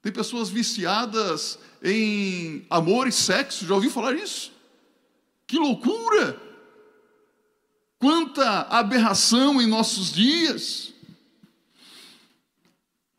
Tem 0.00 0.12
pessoas 0.12 0.48
viciadas 0.48 1.58
em 1.82 2.64
amor 2.70 3.06
e 3.06 3.12
sexo, 3.12 3.66
já 3.66 3.74
ouviu 3.74 3.90
falar 3.90 4.14
isso? 4.14 4.52
Que 5.46 5.58
loucura! 5.58 6.40
Quanta 7.98 8.62
aberração 8.62 9.60
em 9.60 9.66
nossos 9.66 10.12
dias! 10.12 10.89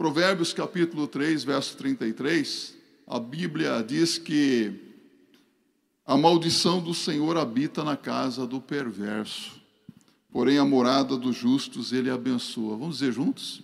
Provérbios 0.01 0.51
capítulo 0.51 1.05
3, 1.05 1.43
verso 1.43 1.77
33, 1.77 2.73
a 3.05 3.19
Bíblia 3.19 3.83
diz 3.87 4.17
que 4.17 4.73
a 6.03 6.17
maldição 6.17 6.81
do 6.81 6.91
Senhor 6.91 7.37
habita 7.37 7.83
na 7.83 7.95
casa 7.95 8.47
do 8.47 8.59
perverso, 8.59 9.61
porém 10.31 10.57
a 10.57 10.65
morada 10.65 11.15
dos 11.15 11.35
justos 11.35 11.93
ele 11.93 12.09
abençoa. 12.09 12.75
Vamos 12.75 12.97
dizer 12.97 13.11
juntos? 13.11 13.61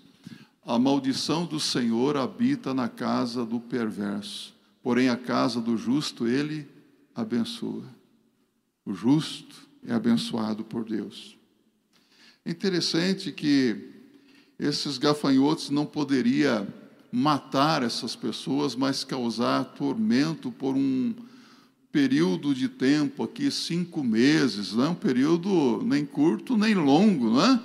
A 0.64 0.78
maldição 0.78 1.44
do 1.44 1.60
Senhor 1.60 2.16
habita 2.16 2.72
na 2.72 2.88
casa 2.88 3.44
do 3.44 3.60
perverso, 3.60 4.54
porém 4.84 5.10
a 5.10 5.18
casa 5.18 5.60
do 5.60 5.76
justo 5.76 6.28
ele 6.28 6.68
abençoa. 7.16 7.86
O 8.86 8.94
justo 8.94 9.56
é 9.84 9.92
abençoado 9.92 10.64
por 10.64 10.86
Deus. 10.86 11.36
É 12.46 12.52
interessante 12.52 13.32
que 13.32 13.97
esses 14.60 14.98
gafanhotos 14.98 15.70
não 15.70 15.86
poderia 15.86 16.68
matar 17.12 17.84
essas 17.84 18.16
pessoas, 18.16 18.76
mas 18.76 19.04
causar 19.04 19.64
tormento 19.66 20.52
por 20.52 20.76
um 20.76 21.14
período 21.92 22.54
de 22.54 22.68
tempo 22.68 23.24
aqui, 23.24 23.50
cinco 23.50 24.04
meses, 24.04 24.74
não 24.74 24.86
é 24.86 24.90
um 24.90 24.96
período 24.96 25.82
nem 25.84 26.06
curto 26.06 26.58
nem 26.58 26.76
longo, 26.76 27.32
não 27.32 27.42
é? 27.44 27.60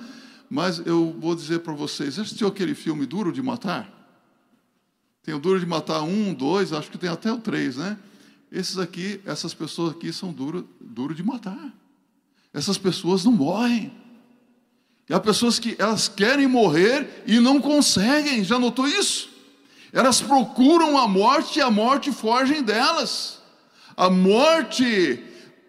Mas 0.48 0.78
eu 0.86 1.16
vou 1.18 1.34
dizer 1.34 1.60
para 1.60 1.72
vocês, 1.72 2.18
assistiu 2.18 2.46
aquele 2.46 2.74
filme 2.74 3.06
Duro 3.06 3.32
de 3.32 3.42
Matar? 3.42 3.90
Tem 5.22 5.34
o 5.34 5.38
Duro 5.38 5.58
de 5.58 5.66
Matar 5.66 6.02
um, 6.02 6.34
dois, 6.34 6.72
acho 6.72 6.90
que 6.90 6.98
tem 6.98 7.10
até 7.10 7.32
o 7.32 7.38
três, 7.38 7.76
né? 7.76 7.98
Esses 8.52 8.78
aqui, 8.78 9.18
essas 9.24 9.54
pessoas 9.54 9.92
aqui 9.92 10.12
são 10.12 10.30
duro, 10.30 10.68
duro 10.78 11.14
de 11.14 11.22
matar. 11.22 11.72
Essas 12.52 12.76
pessoas 12.76 13.24
não 13.24 13.32
morrem. 13.32 13.90
E 15.08 15.14
há 15.14 15.20
pessoas 15.20 15.58
que 15.58 15.76
elas 15.78 16.08
querem 16.08 16.46
morrer 16.46 17.24
e 17.26 17.40
não 17.40 17.60
conseguem, 17.60 18.44
já 18.44 18.58
notou 18.58 18.86
isso? 18.86 19.30
Elas 19.92 20.20
procuram 20.20 20.96
a 20.96 21.06
morte 21.06 21.58
e 21.58 21.62
a 21.62 21.70
morte 21.70 22.10
foge 22.12 22.62
delas. 22.62 23.42
A 23.96 24.08
morte 24.08 25.22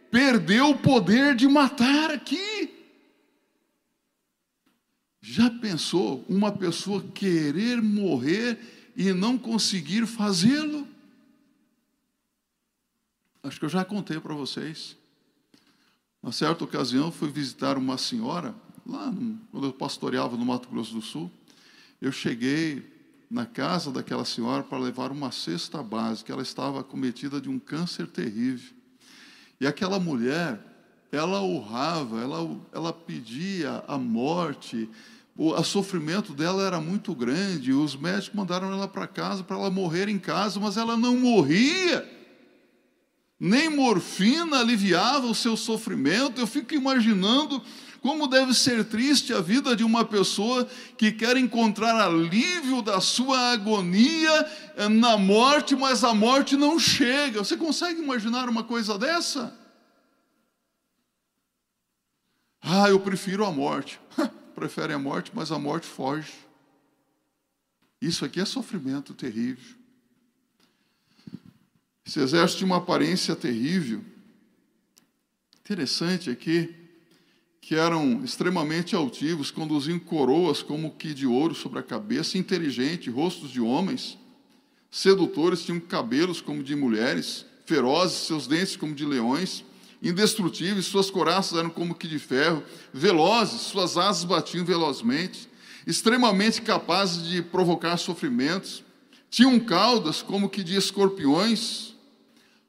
perdeu 0.09 0.69
o 0.69 0.77
poder 0.77 1.35
de 1.35 1.47
matar 1.47 2.11
aqui. 2.11 2.73
Já 5.19 5.49
pensou 5.49 6.23
uma 6.29 6.51
pessoa 6.51 7.01
querer 7.01 7.81
morrer 7.81 8.59
e 8.95 9.11
não 9.11 9.37
conseguir 9.37 10.05
fazê-lo? 10.05 10.87
Acho 13.41 13.59
que 13.59 13.65
eu 13.65 13.69
já 13.69 13.83
contei 13.83 14.19
para 14.19 14.33
vocês. 14.33 14.95
Uma 16.21 16.31
certa 16.31 16.63
ocasião 16.63 17.11
fui 17.11 17.29
visitar 17.29 17.77
uma 17.77 17.97
senhora, 17.97 18.55
lá 18.85 19.13
quando 19.51 19.67
eu 19.67 19.73
pastoreava 19.73 20.37
no 20.37 20.45
Mato 20.45 20.69
Grosso 20.69 20.93
do 20.93 21.01
Sul. 21.01 21.31
Eu 22.01 22.11
cheguei 22.11 22.91
na 23.29 23.45
casa 23.45 23.91
daquela 23.91 24.25
senhora 24.25 24.63
para 24.63 24.77
levar 24.77 25.11
uma 25.11 25.31
cesta 25.31 25.81
básica. 25.81 26.33
Ela 26.33 26.43
estava 26.43 26.81
acometida 26.81 27.39
de 27.39 27.49
um 27.49 27.57
câncer 27.57 28.07
terrível. 28.07 28.73
E 29.59 29.65
aquela 29.65 29.99
mulher, 29.99 30.59
ela 31.11 31.41
urrava, 31.41 32.21
ela, 32.21 32.59
ela 32.73 32.91
pedia 32.91 33.83
a 33.87 33.97
morte, 33.97 34.89
o 35.35 35.53
a 35.53 35.63
sofrimento 35.63 36.33
dela 36.33 36.63
era 36.63 36.79
muito 36.79 37.15
grande, 37.15 37.73
os 37.73 37.95
médicos 37.95 38.35
mandaram 38.35 38.71
ela 38.71 38.87
para 38.87 39.07
casa 39.07 39.43
para 39.43 39.57
ela 39.57 39.71
morrer 39.71 40.07
em 40.07 40.19
casa, 40.19 40.59
mas 40.59 40.77
ela 40.77 40.95
não 40.95 41.17
morria. 41.17 42.07
Nem 43.39 43.67
morfina 43.67 44.59
aliviava 44.59 45.25
o 45.25 45.35
seu 45.35 45.57
sofrimento. 45.57 46.39
Eu 46.39 46.47
fico 46.47 46.73
imaginando 46.75 47.61
como 48.03 48.27
deve 48.27 48.53
ser 48.53 48.83
triste 48.83 49.33
a 49.33 49.39
vida 49.39 49.77
de 49.77 49.83
uma 49.85 50.03
pessoa 50.03 50.65
que 50.97 51.09
quer 51.09 51.37
encontrar 51.37 51.95
alívio 51.95 52.81
da 52.81 52.99
sua 52.99 53.53
agonia 53.53 54.45
eh, 54.75 54.89
na 54.89 55.17
morte, 55.17 55.73
mas 55.73 56.03
a 56.03 56.13
morte 56.13 56.57
não 56.57 56.77
chega. 56.77 57.41
Você 57.41 57.55
consegue 57.55 58.01
imaginar 58.01 58.49
uma 58.49 58.61
coisa 58.61 58.99
dessa? 58.99 59.57
Ah, 62.61 62.89
eu 62.89 62.99
prefiro 62.99 63.45
a 63.45 63.51
morte. 63.51 64.01
Prefere 64.53 64.91
a 64.91 64.99
morte, 64.99 65.31
mas 65.33 65.49
a 65.49 65.57
morte 65.57 65.87
foge. 65.87 66.33
Isso 68.01 68.25
aqui 68.25 68.41
é 68.41 68.45
sofrimento 68.45 69.13
terrível. 69.13 69.77
Esse 72.05 72.19
exército 72.19 72.65
uma 72.65 72.77
aparência 72.77 73.33
terrível. 73.33 74.03
Interessante 75.61 76.29
aqui 76.29 76.82
que 77.65 77.75
eram 77.75 78.21
extremamente 78.25 78.93
altivos, 78.93 79.49
conduziam 79.49 79.97
coroas 79.97 80.61
como 80.61 80.91
que 80.91 81.13
de 81.13 81.25
ouro 81.25 81.55
sobre 81.55 81.79
a 81.79 81.83
cabeça, 81.83 82.37
inteligente, 82.37 83.09
rostos 83.09 83.51
de 83.51 83.61
homens, 83.61 84.17
sedutores, 84.91 85.63
tinham 85.63 85.79
cabelos 85.79 86.41
como 86.41 86.61
de 86.61 86.75
mulheres, 86.75 87.45
ferozes, 87.65 88.27
seus 88.27 88.47
dentes 88.47 88.75
como 88.75 88.93
de 88.93 89.05
leões, 89.05 89.63
indestrutíveis, 90.01 90.87
suas 90.87 91.09
coraças 91.09 91.57
eram 91.57 91.69
como 91.69 91.95
que 91.95 92.05
de 92.05 92.19
ferro, 92.19 92.61
velozes, 92.93 93.61
suas 93.61 93.95
asas 93.95 94.25
batiam 94.25 94.65
velozmente, 94.65 95.47
extremamente 95.87 96.61
capazes 96.61 97.25
de 97.25 97.41
provocar 97.41 97.95
sofrimentos, 97.95 98.83
tinham 99.29 99.57
caudas 99.57 100.21
como 100.21 100.49
que 100.49 100.65
de 100.65 100.75
escorpiões. 100.75 101.95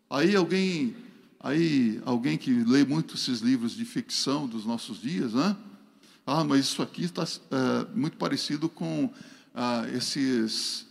Aí 0.09 0.37
alguém, 0.37 0.95
aí 1.45 2.01
alguém 2.07 2.39
que 2.39 2.51
lê 2.51 2.87
muito 2.87 3.17
esses 3.17 3.41
livros 3.41 3.77
de 3.77 3.85
ficção 3.85 4.47
dos 4.47 4.65
nossos 4.65 4.99
dias, 4.99 5.35
né? 5.35 5.55
Ah, 6.27 6.43
mas 6.43 6.61
isso 6.61 6.81
aqui 6.81 7.05
está 7.05 7.23
é, 7.23 7.87
muito 7.95 8.17
parecido 8.17 8.67
com 8.67 9.13
ah, 9.55 9.87
esses 9.93 10.87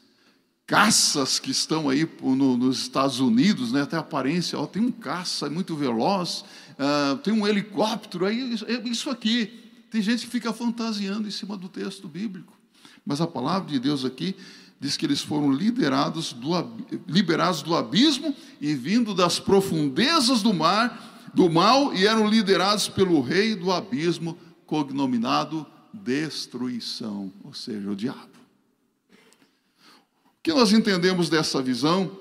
caças 0.67 1.39
que 1.39 1.49
estão 1.49 1.89
aí 1.89 2.07
no, 2.21 2.55
nos 2.55 2.81
Estados 2.83 3.19
Unidos, 3.19 3.71
né? 3.71 3.81
até 3.81 3.97
a 3.97 4.01
aparência, 4.01 4.57
ó, 4.57 4.67
tem 4.67 4.81
um 4.81 4.91
caça 4.91 5.49
muito 5.49 5.75
veloz, 5.75 6.45
uh, 6.79 7.17
tem 7.17 7.33
um 7.33 7.45
helicóptero, 7.45 8.25
aí 8.25 8.55
é 8.67 8.87
isso 8.87 9.09
aqui. 9.09 9.59
Tem 9.91 10.01
gente 10.01 10.25
que 10.25 10.31
fica 10.31 10.53
fantasiando 10.53 11.27
em 11.27 11.31
cima 11.31 11.57
do 11.57 11.67
texto 11.67 12.07
bíblico. 12.07 12.53
Mas 13.05 13.19
a 13.19 13.27
palavra 13.27 13.69
de 13.69 13.79
Deus 13.79 14.05
aqui 14.05 14.35
diz 14.83 14.97
que 14.97 15.05
eles 15.05 15.21
foram 15.21 15.49
liderados 15.49 16.33
do, 16.33 16.49
liberados 17.07 17.61
do 17.61 17.73
abismo 17.73 18.35
e 18.59 18.75
vindo 18.75 19.15
das 19.15 19.39
profundezas 19.39 20.41
do 20.41 20.53
mar, 20.53 21.31
do 21.33 21.49
mal, 21.49 21.95
e 21.95 22.05
eram 22.05 22.27
liderados 22.27 22.89
pelo 22.89 23.21
rei 23.21 23.55
do 23.55 23.71
abismo, 23.71 24.37
cognominado 24.65 25.65
destruição, 25.93 27.31
ou 27.45 27.53
seja, 27.53 27.89
o 27.89 27.95
diabo. 27.95 28.33
O 30.25 30.43
que 30.43 30.51
nós 30.51 30.73
entendemos 30.73 31.29
dessa 31.29 31.61
visão 31.61 32.11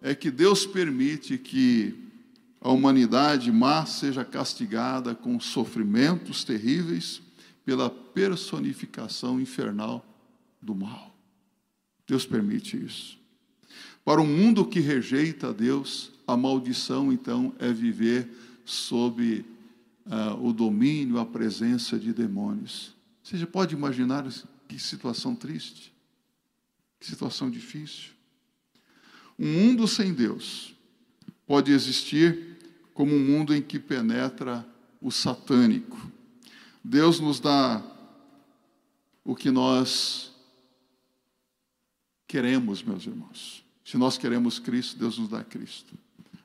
é 0.00 0.14
que 0.14 0.30
Deus 0.30 0.64
permite 0.64 1.36
que 1.36 2.08
a 2.62 2.70
humanidade 2.70 3.52
má 3.52 3.84
seja 3.84 4.24
castigada 4.24 5.14
com 5.14 5.38
sofrimentos 5.38 6.44
terríveis 6.44 7.20
pela 7.62 7.90
personificação 7.90 9.38
infernal 9.38 10.02
do 10.62 10.74
mal. 10.74 11.09
Deus 12.10 12.26
permite 12.26 12.76
isso. 12.76 13.16
Para 14.04 14.20
um 14.20 14.26
mundo 14.26 14.66
que 14.66 14.80
rejeita 14.80 15.50
a 15.50 15.52
Deus, 15.52 16.10
a 16.26 16.36
maldição 16.36 17.12
então 17.12 17.54
é 17.56 17.72
viver 17.72 18.28
sob 18.64 19.44
uh, 20.06 20.44
o 20.44 20.52
domínio, 20.52 21.20
a 21.20 21.24
presença 21.24 21.96
de 21.96 22.12
demônios. 22.12 22.96
Você 23.22 23.38
já 23.38 23.46
pode 23.46 23.76
imaginar 23.76 24.26
que 24.66 24.76
situação 24.76 25.36
triste? 25.36 25.94
Que 26.98 27.06
situação 27.06 27.48
difícil. 27.48 28.10
Um 29.38 29.46
mundo 29.46 29.86
sem 29.86 30.12
Deus 30.12 30.74
pode 31.46 31.70
existir 31.70 32.58
como 32.92 33.14
um 33.14 33.24
mundo 33.24 33.54
em 33.54 33.62
que 33.62 33.78
penetra 33.78 34.66
o 35.00 35.12
satânico. 35.12 36.10
Deus 36.82 37.20
nos 37.20 37.38
dá 37.38 37.80
o 39.24 39.36
que 39.36 39.52
nós 39.52 40.29
queremos, 42.30 42.82
meus 42.82 43.06
irmãos. 43.06 43.64
Se 43.84 43.98
nós 43.98 44.16
queremos 44.16 44.58
Cristo, 44.58 44.98
Deus 44.98 45.18
nos 45.18 45.28
dá 45.28 45.42
Cristo. 45.42 45.94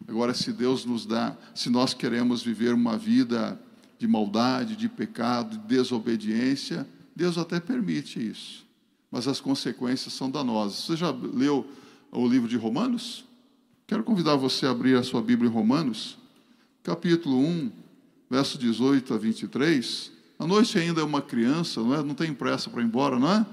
Agora, 0.07 0.33
se 0.33 0.51
Deus 0.51 0.85
nos 0.85 1.05
dá, 1.05 1.35
se 1.53 1.69
nós 1.69 1.93
queremos 1.93 2.43
viver 2.43 2.73
uma 2.73 2.97
vida 2.97 3.59
de 3.97 4.07
maldade, 4.07 4.75
de 4.75 4.89
pecado, 4.89 5.57
de 5.57 5.67
desobediência, 5.67 6.87
Deus 7.15 7.37
até 7.37 7.59
permite 7.59 8.19
isso 8.19 8.65
mas 9.15 9.29
as 9.29 9.39
consequências 9.39 10.13
são 10.13 10.29
danosas. 10.29 10.83
Você 10.83 10.97
já 10.97 11.09
leu 11.09 11.65
o 12.11 12.27
livro 12.27 12.49
de 12.49 12.57
Romanos? 12.57 13.23
Quero 13.87 14.03
convidar 14.03 14.35
você 14.35 14.65
a 14.65 14.71
abrir 14.71 14.97
a 14.97 15.03
sua 15.03 15.21
Bíblia 15.21 15.49
em 15.49 15.53
Romanos, 15.53 16.17
capítulo 16.83 17.39
1, 17.39 17.71
verso 18.29 18.57
18 18.57 19.13
a 19.13 19.17
23. 19.17 20.11
A 20.37 20.45
noite 20.45 20.77
ainda 20.77 20.99
é 20.99 21.03
uma 21.05 21.21
criança, 21.21 21.79
não, 21.79 21.95
é? 21.95 22.03
não 22.03 22.13
tem 22.13 22.33
pressa 22.33 22.69
para 22.69 22.81
ir 22.81 22.85
embora, 22.87 23.17
não 23.17 23.31
é? 23.31 23.45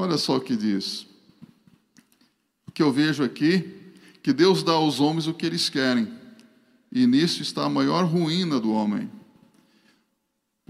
Olha 0.00 0.18
só 0.18 0.36
o 0.36 0.40
que 0.40 0.56
diz. 0.56 1.06
O 2.66 2.72
que 2.72 2.82
eu 2.82 2.92
vejo 2.92 3.22
aqui, 3.22 3.68
que 4.22 4.32
Deus 4.32 4.62
dá 4.62 4.72
aos 4.72 5.00
homens 5.00 5.26
o 5.26 5.34
que 5.34 5.46
eles 5.46 5.68
querem, 5.68 6.08
e 6.90 7.06
nisso 7.06 7.42
está 7.42 7.64
a 7.64 7.70
maior 7.70 8.04
ruína 8.04 8.58
do 8.58 8.72
homem 8.72 9.10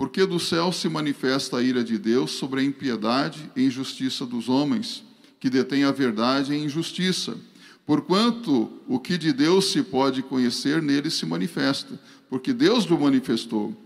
porque 0.01 0.25
do 0.25 0.41
céu 0.41 0.73
se 0.73 0.89
manifesta 0.89 1.59
a 1.59 1.63
ira 1.63 1.85
de 1.85 1.99
Deus 1.99 2.31
sobre 2.31 2.63
a 2.63 2.65
impiedade 2.65 3.53
e 3.55 3.67
injustiça 3.67 4.25
dos 4.25 4.49
homens, 4.49 5.05
que 5.39 5.51
detêm 5.51 5.85
a 5.85 5.93
verdade 5.93 6.55
em 6.55 6.65
injustiça. 6.65 7.37
Porquanto 7.85 8.73
o 8.89 8.99
que 8.99 9.19
de 9.19 9.31
Deus 9.31 9.71
se 9.71 9.83
pode 9.83 10.23
conhecer 10.23 10.81
nele 10.81 11.11
se 11.11 11.27
manifesta, 11.27 12.01
porque 12.31 12.55
Deus 12.55 12.87
o 12.87 12.99
manifestou. 12.99 13.77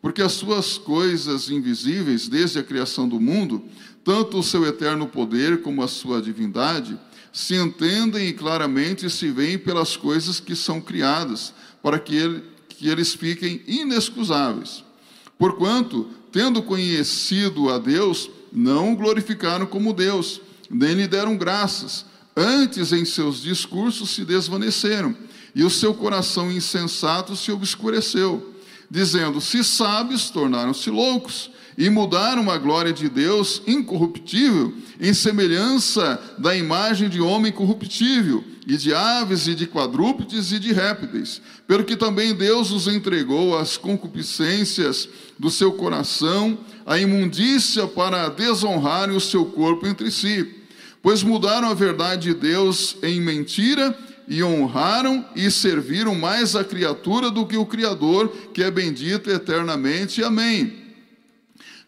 Porque 0.00 0.22
as 0.22 0.34
suas 0.34 0.78
coisas 0.78 1.50
invisíveis, 1.50 2.28
desde 2.28 2.60
a 2.60 2.62
criação 2.62 3.08
do 3.08 3.18
mundo, 3.18 3.60
tanto 4.04 4.38
o 4.38 4.42
seu 4.42 4.66
eterno 4.66 5.08
poder 5.08 5.62
como 5.62 5.82
a 5.82 5.88
sua 5.88 6.20
divindade, 6.20 6.98
se 7.32 7.56
entendem 7.56 8.28
e 8.28 8.32
claramente 8.32 9.08
se 9.10 9.30
veem 9.30 9.58
pelas 9.58 9.96
coisas 9.96 10.38
que 10.38 10.54
são 10.54 10.80
criadas, 10.80 11.52
para 11.82 11.98
que, 11.98 12.14
ele, 12.14 12.44
que 12.68 12.88
eles 12.88 13.14
fiquem 13.14 13.62
inexcusáveis. 13.66 14.84
Porquanto, 15.38 16.08
tendo 16.30 16.62
conhecido 16.62 17.70
a 17.70 17.78
Deus, 17.78 18.30
não 18.52 18.92
o 18.92 18.96
glorificaram 18.96 19.66
como 19.66 19.92
Deus, 19.92 20.40
nem 20.70 20.94
lhe 20.94 21.08
deram 21.08 21.36
graças. 21.36 22.06
Antes, 22.36 22.92
em 22.92 23.04
seus 23.04 23.42
discursos, 23.42 24.10
se 24.10 24.24
desvaneceram, 24.24 25.16
e 25.54 25.62
o 25.62 25.70
seu 25.70 25.94
coração 25.94 26.50
insensato 26.50 27.36
se 27.36 27.50
obscureceu, 27.52 28.54
dizendo: 28.90 29.40
Se 29.40 29.62
sábios, 29.64 30.30
tornaram-se 30.30 30.90
loucos, 30.90 31.50
e 31.76 31.90
mudaram 31.90 32.50
a 32.50 32.58
glória 32.58 32.92
de 32.92 33.08
Deus 33.08 33.62
incorruptível 33.66 34.72
em 35.00 35.12
semelhança 35.12 36.20
da 36.38 36.56
imagem 36.56 37.08
de 37.08 37.20
homem 37.20 37.52
corruptível, 37.52 38.44
e 38.66 38.76
de 38.76 38.94
aves, 38.94 39.46
e 39.46 39.54
de 39.54 39.66
quadrúpedes, 39.66 40.50
e 40.52 40.58
de 40.58 40.72
répteis, 40.72 41.40
pelo 41.66 41.84
que 41.84 41.96
também 41.96 42.34
Deus 42.34 42.70
os 42.70 42.86
entregou 42.86 43.58
às 43.58 43.76
concupiscências 43.76 45.08
do 45.38 45.50
seu 45.50 45.72
coração, 45.72 46.58
a 46.86 46.98
imundícia 46.98 47.86
para 47.86 48.28
desonrarem 48.28 49.14
o 49.14 49.20
seu 49.20 49.44
corpo 49.44 49.86
entre 49.86 50.10
si, 50.10 50.48
pois 51.02 51.22
mudaram 51.22 51.68
a 51.68 51.74
verdade 51.74 52.28
de 52.28 52.34
Deus 52.34 52.96
em 53.02 53.20
mentira 53.20 53.96
e 54.26 54.42
honraram 54.42 55.24
e 55.36 55.50
serviram 55.50 56.14
mais 56.14 56.56
a 56.56 56.64
criatura 56.64 57.30
do 57.30 57.46
que 57.46 57.58
o 57.58 57.66
Criador, 57.66 58.28
que 58.54 58.62
é 58.62 58.70
bendito 58.70 59.30
eternamente. 59.30 60.24
Amém. 60.24 60.83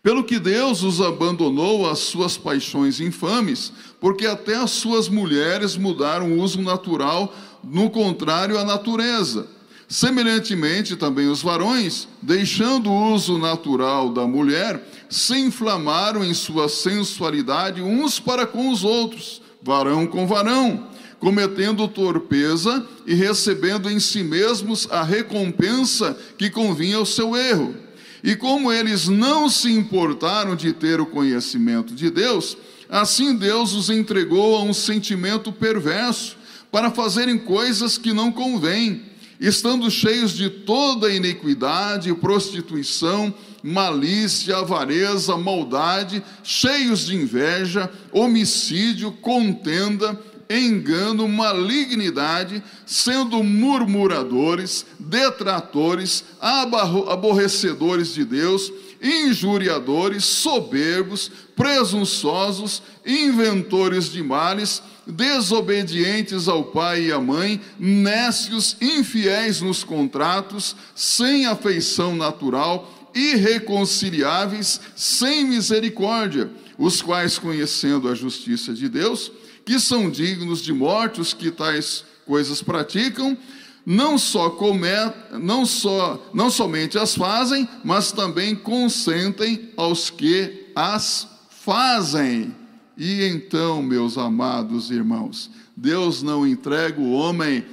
Pelo 0.06 0.22
que 0.22 0.38
Deus 0.38 0.84
os 0.84 1.00
abandonou 1.00 1.90
às 1.90 1.98
suas 1.98 2.38
paixões 2.38 3.00
infames, 3.00 3.72
porque 3.98 4.24
até 4.24 4.54
as 4.54 4.70
suas 4.70 5.08
mulheres 5.08 5.76
mudaram 5.76 6.30
o 6.30 6.40
uso 6.40 6.62
natural, 6.62 7.34
no 7.64 7.90
contrário 7.90 8.56
à 8.56 8.62
natureza. 8.62 9.48
Semelhantemente, 9.88 10.94
também 10.94 11.26
os 11.26 11.42
varões, 11.42 12.06
deixando 12.22 12.88
o 12.88 13.14
uso 13.14 13.36
natural 13.36 14.10
da 14.10 14.24
mulher, 14.28 14.80
se 15.10 15.36
inflamaram 15.40 16.24
em 16.24 16.34
sua 16.34 16.68
sensualidade 16.68 17.82
uns 17.82 18.20
para 18.20 18.46
com 18.46 18.70
os 18.70 18.84
outros, 18.84 19.42
varão 19.60 20.06
com 20.06 20.24
varão 20.24 20.86
cometendo 21.18 21.88
torpeza 21.88 22.86
e 23.06 23.14
recebendo 23.14 23.90
em 23.90 23.98
si 23.98 24.22
mesmos 24.22 24.86
a 24.90 25.02
recompensa 25.02 26.16
que 26.36 26.50
convinha 26.50 26.98
ao 26.98 27.06
seu 27.06 27.34
erro. 27.34 27.85
E 28.26 28.34
como 28.34 28.72
eles 28.72 29.06
não 29.06 29.48
se 29.48 29.70
importaram 29.70 30.56
de 30.56 30.72
ter 30.72 31.00
o 31.00 31.06
conhecimento 31.06 31.94
de 31.94 32.10
Deus, 32.10 32.56
assim 32.88 33.36
Deus 33.36 33.72
os 33.72 33.88
entregou 33.88 34.56
a 34.56 34.64
um 34.64 34.74
sentimento 34.74 35.52
perverso 35.52 36.36
para 36.72 36.90
fazerem 36.90 37.38
coisas 37.38 37.96
que 37.96 38.12
não 38.12 38.32
convêm, 38.32 39.02
estando 39.38 39.88
cheios 39.88 40.32
de 40.32 40.50
toda 40.50 41.14
iniquidade, 41.14 42.12
prostituição, 42.14 43.32
malícia, 43.62 44.56
avareza, 44.56 45.36
maldade, 45.36 46.20
cheios 46.42 47.06
de 47.06 47.14
inveja, 47.14 47.88
homicídio, 48.10 49.12
contenda, 49.12 50.20
engano, 50.48 51.26
malignidade, 51.28 52.62
sendo 52.84 53.42
murmuradores, 53.42 54.86
detratores, 54.98 56.24
aborrecedores 56.40 58.14
de 58.14 58.24
Deus, 58.24 58.72
injuriadores, 59.02 60.24
soberbos, 60.24 61.30
presunçosos, 61.54 62.82
inventores 63.04 64.10
de 64.10 64.22
males, 64.22 64.82
desobedientes 65.06 66.48
ao 66.48 66.64
pai 66.64 67.06
e 67.06 67.12
à 67.12 67.20
mãe, 67.20 67.60
nécios, 67.78 68.76
infiéis 68.80 69.60
nos 69.60 69.84
contratos, 69.84 70.74
sem 70.94 71.46
afeição 71.46 72.16
natural, 72.16 72.92
irreconciliáveis, 73.14 74.80
sem 74.94 75.44
misericórdia, 75.44 76.50
os 76.76 77.00
quais, 77.00 77.38
conhecendo 77.38 78.08
a 78.08 78.14
justiça 78.14 78.74
de 78.74 78.88
Deus, 78.88 79.30
que 79.66 79.80
são 79.80 80.08
dignos 80.08 80.62
de 80.62 80.72
morte 80.72 81.20
os 81.20 81.34
que 81.34 81.50
tais 81.50 82.04
coisas 82.24 82.62
praticam, 82.62 83.36
não 83.84 84.16
só 84.16 84.48
comet, 84.48 85.12
não 85.32 85.66
só 85.66 86.30
não 86.32 86.48
somente 86.50 86.96
as 86.96 87.16
fazem, 87.16 87.68
mas 87.84 88.12
também 88.12 88.54
consentem 88.54 89.72
aos 89.76 90.08
que 90.08 90.70
as 90.74 91.28
fazem. 91.50 92.54
E 92.96 93.24
então, 93.24 93.82
meus 93.82 94.16
amados 94.16 94.92
irmãos, 94.92 95.50
Deus 95.76 96.22
não 96.22 96.46
entrega 96.46 97.00
o 97.00 97.12
homem 97.12 97.66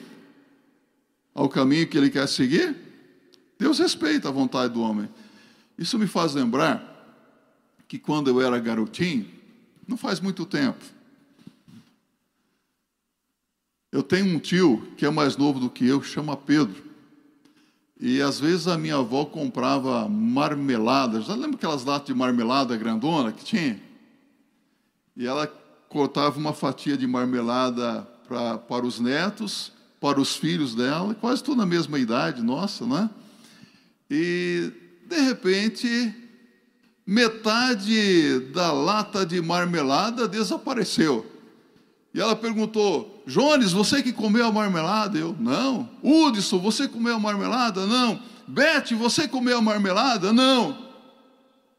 ao 1.34 1.48
caminho 1.48 1.88
que 1.88 1.98
ele 1.98 2.10
quer 2.10 2.28
seguir? 2.28 2.76
Deus 3.58 3.78
respeita 3.78 4.30
a 4.30 4.32
vontade 4.32 4.74
do 4.74 4.82
homem. 4.82 5.08
Isso 5.78 6.00
me 6.00 6.08
faz 6.08 6.34
lembrar 6.34 6.90
que 7.88 8.00
quando 8.00 8.30
eu 8.30 8.42
era 8.42 8.58
garotinho, 8.58 9.28
não 9.88 9.96
faz 9.96 10.20
muito 10.20 10.44
tempo, 10.44 10.84
eu 13.94 14.02
tenho 14.02 14.26
um 14.26 14.40
tio 14.40 14.88
que 14.98 15.06
é 15.06 15.10
mais 15.12 15.38
novo 15.38 15.60
do 15.60 15.70
que 15.70 15.88
eu, 15.88 16.02
chama 16.02 16.36
Pedro. 16.36 16.84
E 18.02 18.24
às 18.24 18.40
vezes 18.40 18.68
a 18.68 18.76
minha 18.76 18.96
avó 18.96 19.24
comprava 19.24 20.10
marmelada. 20.10 21.22
Já 21.22 21.36
lembra 21.36 21.58
aquelas 21.58 21.86
latas 21.86 22.08
de 22.08 22.14
marmelada 22.16 22.76
grandona 22.76 23.32
que 23.32 23.46
tinha? 23.46 23.80
E 25.16 25.28
ela 25.28 25.46
cortava 25.90 26.40
uma 26.40 26.54
fatia 26.54 26.98
de 26.98 27.06
marmelada 27.06 28.02
pra, 28.28 28.58
para 28.58 28.84
os 28.84 29.00
netos, 29.00 29.72
para 30.02 30.20
os 30.20 30.36
filhos 30.36 30.74
dela, 30.74 31.14
quase 31.14 31.44
tudo 31.44 31.58
na 31.58 31.66
mesma 31.68 32.00
idade, 32.00 32.42
nossa, 32.42 32.88
não 32.88 32.98
é? 32.98 33.10
E, 34.10 34.72
de 35.06 35.20
repente, 35.22 36.16
metade 37.06 38.40
da 38.52 38.72
lata 38.72 39.24
de 39.24 39.40
marmelada 39.40 40.28
desapareceu. 40.28 41.32
E 42.12 42.20
ela 42.20 42.36
perguntou: 42.36 43.13
Jones, 43.26 43.72
você 43.72 44.04
que 44.04 44.12
comeu 44.12 44.46
a 44.46 44.52
marmelada? 44.52 45.18
Eu, 45.18 45.36
não. 45.40 45.90
Hudson, 46.04 46.60
você 46.60 46.88
comeu 46.88 47.16
a 47.16 47.20
marmelada? 47.20 47.86
Não. 47.86 48.20
Beth, 48.48 48.94
você 48.98 49.28
comeu 49.28 49.58
a 49.58 49.62
marmelada? 49.62 50.34
Não. 50.34 50.78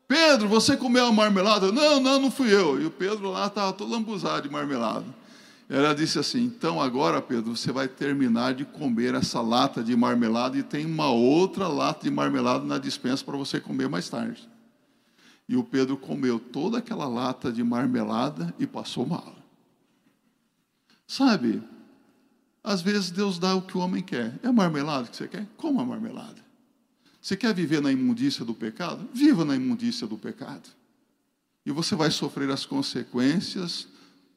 Pedro, 0.08 0.48
você 0.48 0.76
comeu 0.76 1.06
a 1.06 1.12
marmelada? 1.12 1.72
Não, 1.72 2.00
não, 2.00 2.20
não 2.20 2.30
fui 2.30 2.52
eu. 2.52 2.80
E 2.80 2.86
o 2.86 2.90
Pedro 2.90 3.30
lá 3.30 3.46
estava 3.46 3.72
todo 3.72 3.90
lambuzado 3.90 4.42
de 4.42 4.52
marmelada. 4.52 5.04
Ela 5.68 5.94
disse 5.94 6.18
assim: 6.18 6.44
Então 6.44 6.80
agora, 6.80 7.22
Pedro, 7.22 7.56
você 7.56 7.72
vai 7.72 7.88
terminar 7.88 8.54
de 8.54 8.64
comer 8.64 9.14
essa 9.14 9.40
lata 9.40 9.82
de 9.82 9.96
marmelada 9.96 10.58
e 10.58 10.62
tem 10.62 10.84
uma 10.84 11.10
outra 11.10 11.68
lata 11.68 12.04
de 12.04 12.10
marmelada 12.10 12.64
na 12.64 12.78
dispensa 12.78 13.24
para 13.24 13.36
você 13.36 13.58
comer 13.58 13.88
mais 13.88 14.08
tarde. 14.08 14.48
E 15.48 15.56
o 15.56 15.64
Pedro 15.64 15.96
comeu 15.96 16.38
toda 16.38 16.78
aquela 16.78 17.06
lata 17.06 17.50
de 17.50 17.62
marmelada 17.62 18.54
e 18.58 18.66
passou 18.66 19.06
mal. 19.06 19.34
Sabe, 21.06 21.62
às 22.62 22.80
vezes 22.80 23.10
Deus 23.10 23.38
dá 23.38 23.54
o 23.54 23.62
que 23.62 23.76
o 23.76 23.80
homem 23.80 24.02
quer. 24.02 24.38
É 24.42 24.50
marmelada 24.50 25.08
que 25.08 25.16
você 25.16 25.28
quer? 25.28 25.46
Coma 25.56 25.82
a 25.82 25.86
marmelada. 25.86 26.42
Você 27.20 27.36
quer 27.36 27.54
viver 27.54 27.80
na 27.80 27.92
imundícia 27.92 28.44
do 28.44 28.54
pecado? 28.54 29.08
Viva 29.12 29.44
na 29.44 29.54
imundícia 29.54 30.06
do 30.06 30.16
pecado. 30.16 30.68
E 31.64 31.70
você 31.70 31.94
vai 31.94 32.10
sofrer 32.10 32.50
as 32.50 32.66
consequências 32.66 33.88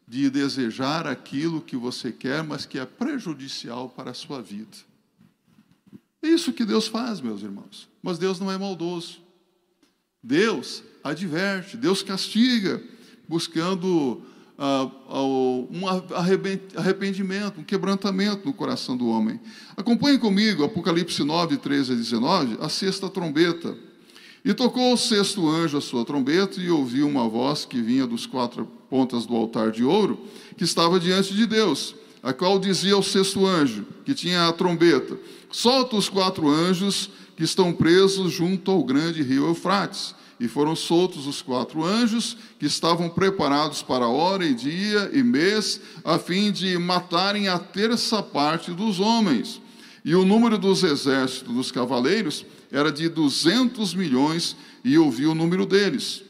de 0.08 0.30
desejar 0.30 1.06
aquilo 1.06 1.62
que 1.62 1.76
você 1.76 2.12
quer, 2.12 2.44
mas 2.44 2.66
que 2.66 2.80
é 2.80 2.86
prejudicial 2.86 3.90
para 3.90 4.12
a 4.12 4.14
sua 4.14 4.42
vida. 4.42 4.78
É 6.22 6.28
isso 6.30 6.54
que 6.54 6.64
Deus 6.64 6.88
faz, 6.88 7.20
meus 7.20 7.42
irmãos. 7.42 7.90
Mas 8.02 8.18
Deus 8.18 8.40
não 8.40 8.52
é 8.52 8.58
maldoso. 8.58 9.20
Deus 10.24 10.84
adverte, 11.04 11.78
Deus 11.78 12.02
castiga, 12.02 12.82
buscando 13.28 14.22
um 14.60 15.88
arrependimento, 16.76 17.60
um 17.60 17.64
quebrantamento 17.64 18.46
no 18.46 18.54
coração 18.54 18.98
do 18.98 19.08
homem. 19.08 19.40
Acompanhe 19.76 20.18
comigo 20.18 20.64
Apocalipse 20.64 21.24
9, 21.24 21.58
13 21.58 21.94
a 21.94 21.96
19, 21.96 22.58
a 22.60 22.70
sexta 22.70 23.10
trombeta. 23.10 23.78
E 24.44 24.54
tocou 24.54 24.94
o 24.94 24.98
sexto 24.98 25.48
anjo 25.48 25.78
a 25.78 25.82
sua 25.82 26.06
trombeta 26.06 26.60
e 26.60 26.70
ouviu 26.70 27.08
uma 27.08 27.28
voz 27.28 27.66
que 27.66 27.82
vinha 27.82 28.08
dos 28.08 28.26
quatro 28.26 28.68
pontas 28.90 29.26
do 29.26 29.36
altar 29.36 29.72
de 29.72 29.84
ouro, 29.84 30.20
que 30.56 30.64
estava 30.64 31.00
diante 31.00 31.34
de 31.34 31.46
Deus, 31.46 31.96
a 32.24 32.34
qual 32.34 32.58
dizia 32.58 32.94
ao 32.94 33.04
sexto 33.04 33.46
anjo, 33.46 33.86
que 34.06 34.14
tinha 34.14 34.48
a 34.48 34.54
trombeta: 34.54 35.18
Solta 35.52 35.98
os 35.98 36.10
quatro 36.10 36.50
anjos 36.50 37.10
que 37.36 37.44
estão 37.44 37.74
presos 37.74 38.32
junto 38.32 38.72
ao 38.72 38.84
grande 38.84 39.22
rio 39.22 39.48
Eufrates 39.48 40.16
e 40.40 40.48
foram 40.48 40.76
soltos 40.76 41.26
os 41.26 41.42
quatro 41.42 41.84
anjos 41.84 42.38
que 42.60 42.66
estavam 42.66 43.10
preparados 43.10 43.82
para 43.82 44.08
hora 44.08 44.46
e 44.46 44.54
dia 44.54 45.10
e 45.14 45.24
mês, 45.24 45.82
a 46.04 46.20
fim 46.20 46.52
de 46.52 46.78
matarem 46.78 47.48
a 47.48 47.58
terça 47.58 48.22
parte 48.22 48.72
dos 48.72 49.00
homens. 49.00 49.62
E 50.06 50.16
o 50.16 50.24
número 50.24 50.58
dos 50.58 50.84
exércitos 50.84 51.54
dos 51.54 51.72
cavaleiros 51.72 52.46
era 52.72 52.92
de 52.92 53.10
duzentos 53.10 53.94
milhões, 53.94 54.56
e 54.84 54.98
ouvi 54.98 55.26
o 55.26 55.36
número 55.36 55.66
deles. 55.66 56.24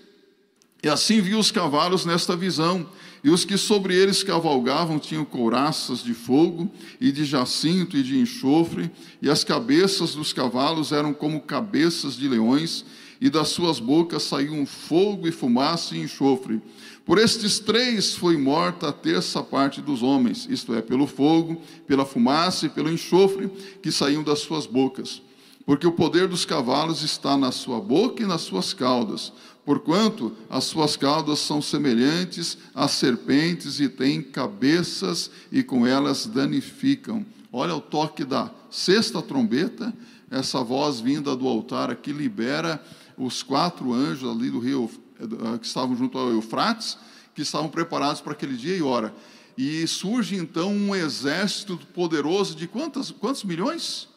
E 0.81 0.89
assim 0.89 1.21
vi 1.21 1.35
os 1.35 1.51
cavalos 1.51 2.05
nesta 2.05 2.35
visão, 2.35 2.87
e 3.23 3.29
os 3.29 3.43
que 3.43 3.57
sobre 3.57 3.95
eles 3.95 4.23
cavalgavam 4.23 4.99
tinham 4.99 5.25
couraças 5.25 6.03
de 6.03 6.13
fogo, 6.13 6.71
e 6.99 7.11
de 7.11 7.25
jacinto 7.25 7.97
e 7.97 8.03
de 8.03 8.17
enxofre, 8.17 8.89
e 9.21 9.29
as 9.29 9.43
cabeças 9.43 10.15
dos 10.15 10.31
cavalos 10.31 10.91
eram 10.91 11.13
como 11.13 11.41
cabeças 11.41 12.15
de 12.15 12.27
leões, 12.27 12.85
e 13.19 13.29
das 13.29 13.49
suas 13.49 13.79
bocas 13.79 14.23
saíam 14.23 14.65
fogo 14.65 15.27
e 15.27 15.31
fumaça 15.31 15.95
e 15.95 16.01
enxofre. 16.01 16.61
Por 17.05 17.17
estes 17.17 17.59
três 17.59 18.15
foi 18.15 18.37
morta 18.37 18.89
a 18.89 18.91
terça 18.91 19.41
parte 19.41 19.81
dos 19.81 20.03
homens, 20.03 20.47
isto 20.49 20.73
é, 20.73 20.81
pelo 20.81 21.07
fogo, 21.07 21.61
pela 21.87 22.05
fumaça 22.05 22.65
e 22.65 22.69
pelo 22.69 22.91
enxofre 22.91 23.49
que 23.81 23.91
saíam 23.91 24.23
das 24.23 24.39
suas 24.39 24.65
bocas. 24.65 25.21
Porque 25.65 25.87
o 25.87 25.91
poder 25.91 26.27
dos 26.27 26.45
cavalos 26.45 27.03
está 27.03 27.37
na 27.37 27.51
sua 27.51 27.79
boca 27.79 28.23
e 28.23 28.25
nas 28.25 28.41
suas 28.41 28.73
caudas, 28.73 29.33
porquanto 29.65 30.33
as 30.49 30.63
suas 30.65 30.95
caudas 30.95 31.39
são 31.39 31.61
semelhantes 31.61 32.57
às 32.73 32.91
serpentes 32.91 33.79
e 33.79 33.89
têm 33.89 34.21
cabeças 34.21 35.29
e 35.51 35.63
com 35.63 35.85
elas 35.85 36.25
danificam. 36.25 37.25
Olha 37.51 37.75
o 37.75 37.81
toque 37.81 38.23
da 38.23 38.51
sexta 38.69 39.21
trombeta, 39.21 39.93
essa 40.29 40.61
voz 40.61 40.99
vinda 40.99 41.35
do 41.35 41.47
altar 41.47 41.89
aqui 41.89 42.11
libera 42.11 42.81
os 43.17 43.41
quatro 43.41 43.93
anjos 43.93 44.29
ali 44.29 44.49
do 44.49 44.59
rio, 44.59 44.89
eh, 45.19 45.57
que 45.57 45.65
estavam 45.65 45.95
junto 45.95 46.17
ao 46.17 46.29
Eufrates, 46.29 46.97
que 47.33 47.41
estavam 47.41 47.69
preparados 47.69 48.21
para 48.21 48.33
aquele 48.33 48.55
dia 48.55 48.75
e 48.75 48.81
hora. 48.81 49.13
e 49.57 49.87
surge 49.87 50.35
então 50.35 50.71
um 50.71 50.95
exército 50.95 51.79
poderoso 51.91 52.55
de 52.55 52.67
quantos, 52.67 53.09
quantos 53.09 53.43
milhões? 53.43 54.07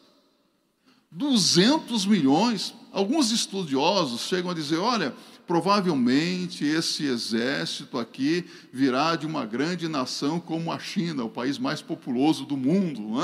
200 1.11 2.05
milhões. 2.05 2.75
Alguns 2.91 3.31
estudiosos 3.31 4.21
chegam 4.21 4.51
a 4.51 4.53
dizer: 4.53 4.77
olha, 4.77 5.15
provavelmente 5.45 6.63
esse 6.63 7.05
exército 7.05 7.97
aqui 7.97 8.45
virá 8.71 9.15
de 9.15 9.25
uma 9.25 9.45
grande 9.45 9.87
nação 9.87 10.39
como 10.39 10.71
a 10.71 10.79
China, 10.79 11.25
o 11.25 11.29
país 11.29 11.57
mais 11.57 11.81
populoso 11.81 12.45
do 12.45 12.55
mundo. 12.55 13.19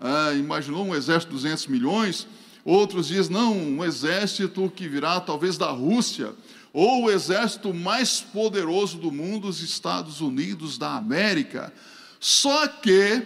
Ah, 0.00 0.32
imaginou 0.34 0.86
um 0.86 0.94
exército 0.94 1.34
de 1.34 1.42
200 1.42 1.66
milhões? 1.66 2.26
Outros 2.66 3.06
dizem: 3.06 3.32
não, 3.32 3.56
um 3.56 3.84
exército 3.84 4.68
que 4.74 4.88
virá 4.88 5.20
talvez 5.20 5.56
da 5.56 5.70
Rússia, 5.70 6.34
ou 6.72 7.04
o 7.04 7.10
exército 7.10 7.72
mais 7.72 8.20
poderoso 8.20 8.98
do 8.98 9.12
mundo, 9.12 9.46
os 9.46 9.62
Estados 9.62 10.20
Unidos 10.20 10.76
da 10.76 10.96
América. 10.96 11.72
Só 12.18 12.66
que 12.66 13.22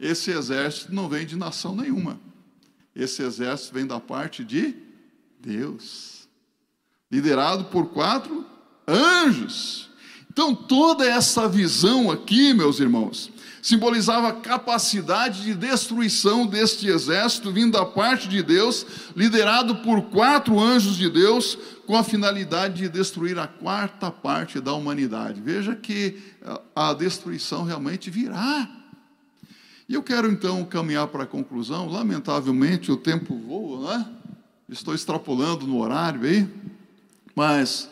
esse 0.00 0.30
exército 0.30 0.94
não 0.94 1.06
vem 1.06 1.26
de 1.26 1.36
nação 1.36 1.76
nenhuma. 1.76 2.18
Esse 2.94 3.22
exército 3.22 3.74
vem 3.74 3.86
da 3.86 4.00
parte 4.00 4.42
de 4.42 4.74
Deus, 5.38 6.26
liderado 7.12 7.66
por 7.66 7.90
quatro 7.90 8.46
anjos. 8.88 9.90
Então, 10.32 10.54
toda 10.54 11.06
essa 11.06 11.46
visão 11.46 12.10
aqui, 12.10 12.54
meus 12.54 12.80
irmãos, 12.80 13.30
simbolizava 13.66 14.28
a 14.28 14.32
capacidade 14.32 15.42
de 15.42 15.52
destruição 15.52 16.46
deste 16.46 16.86
exército 16.86 17.50
vindo 17.50 17.72
da 17.72 17.84
parte 17.84 18.28
de 18.28 18.40
Deus, 18.40 18.86
liderado 19.16 19.78
por 19.78 20.02
quatro 20.02 20.60
anjos 20.60 20.96
de 20.96 21.10
Deus, 21.10 21.58
com 21.84 21.96
a 21.96 22.04
finalidade 22.04 22.82
de 22.82 22.88
destruir 22.88 23.36
a 23.40 23.48
quarta 23.48 24.08
parte 24.08 24.60
da 24.60 24.72
humanidade. 24.72 25.40
Veja 25.40 25.74
que 25.74 26.16
a 26.76 26.94
destruição 26.94 27.64
realmente 27.64 28.08
virá. 28.08 28.70
E 29.88 29.94
eu 29.94 30.02
quero 30.04 30.30
então 30.30 30.64
caminhar 30.64 31.08
para 31.08 31.24
a 31.24 31.26
conclusão. 31.26 31.90
Lamentavelmente 31.90 32.92
o 32.92 32.96
tempo 32.96 33.36
voa, 33.36 33.98
né? 33.98 34.06
Estou 34.68 34.94
extrapolando 34.94 35.66
no 35.66 35.80
horário 35.80 36.22
aí, 36.22 36.48
mas 37.34 37.90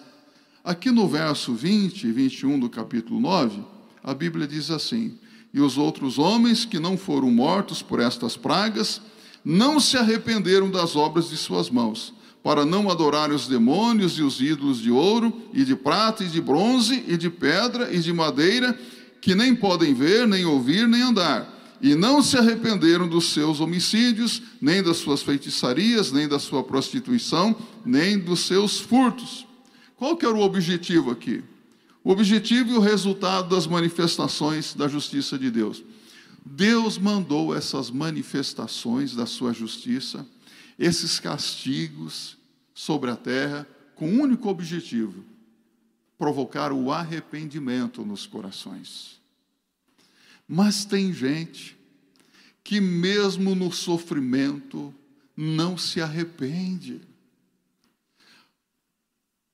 aqui 0.63 0.93
no 0.93 1.09
verso 1.09 1.53
20 1.53 2.05
e 2.07 2.13
21 2.13 2.61
do 2.61 2.71
capítulo 2.71 3.19
9, 3.19 3.61
a 4.05 4.15
Bíblia 4.15 4.47
diz 4.47 4.71
assim: 4.71 5.19
e 5.55 5.61
os 5.61 5.79
outros 5.79 6.19
homens 6.19 6.65
que 6.65 6.81
não 6.81 6.99
foram 6.99 7.31
mortos 7.31 7.81
por 7.81 8.01
estas 8.01 8.37
pragas 8.37 9.01
não 9.45 9.79
se 9.79 9.97
arrependeram 9.97 10.69
das 10.69 10.97
obras 10.97 11.31
de 11.31 11.37
suas 11.37 11.71
mãos, 11.71 12.13
para 12.43 12.65
não 12.65 12.91
adorarem 12.91 13.37
os 13.37 13.47
demônios 13.47 14.19
e 14.19 14.23
os 14.23 14.41
ídolos 14.41 14.81
de 14.81 14.91
ouro, 14.91 15.33
e 15.53 15.65
de 15.65 15.77
prata, 15.77 16.25
e 16.25 16.27
de 16.27 16.41
bronze, 16.41 17.05
e 17.07 17.17
de 17.17 17.31
pedra, 17.31 17.95
e 17.95 18.01
de 18.01 18.13
madeira, 18.13 18.77
que 19.21 19.35
nem 19.35 19.55
podem 19.55 19.95
ver, 19.95 20.27
nem 20.27 20.45
ouvir, 20.45 20.89
nem 20.89 21.03
andar. 21.03 21.49
E 21.81 21.95
não 21.95 22.21
se 22.21 22.37
arrependeram 22.37 23.07
dos 23.07 23.33
seus 23.33 23.61
homicídios, 23.61 24.43
nem 24.61 24.83
das 24.83 24.97
suas 24.97 25.23
feitiçarias, 25.23 26.11
nem 26.11 26.27
da 26.27 26.39
sua 26.39 26.65
prostituição, 26.65 27.55
nem 27.85 28.19
dos 28.19 28.41
seus 28.41 28.81
furtos. 28.81 29.47
Qual 29.97 30.17
que 30.17 30.27
era 30.27 30.35
o 30.35 30.43
objetivo 30.43 31.11
aqui? 31.11 31.45
O 32.05 32.11
objetivo 32.11 32.71
e 32.71 32.77
o 32.77 32.81
resultado 32.81 33.49
das 33.49 33.67
manifestações 33.67 34.75
da 34.75 34.87
justiça 34.87 35.39
de 35.39 35.51
Deus. 35.51 35.83
Deus 36.45 36.99
mandou 36.99 37.57
essas 37.57 37.91
manifestações 37.91 39.17
da 39.17 39.25
sua 39.25 39.55
justiça, 39.55 40.27
esses 40.79 41.19
castigos 41.19 42.37
sobre 42.75 43.11
a 43.11 43.17
terra, 43.17 43.67
com 43.95 44.07
um 44.07 44.21
único 44.21 44.51
objetivo: 44.51 45.25
provocar 46.19 46.73
o 46.73 46.93
arrependimento 46.93 48.05
nos 48.05 48.27
corações. 48.27 49.19
Mas 50.47 50.85
tem 50.85 51.11
gente 51.11 51.75
que, 52.63 52.83
mesmo 52.83 53.55
no 53.55 53.73
sofrimento, 53.73 54.95
não 55.35 55.79
se 55.79 56.03
arrepende. 56.03 57.01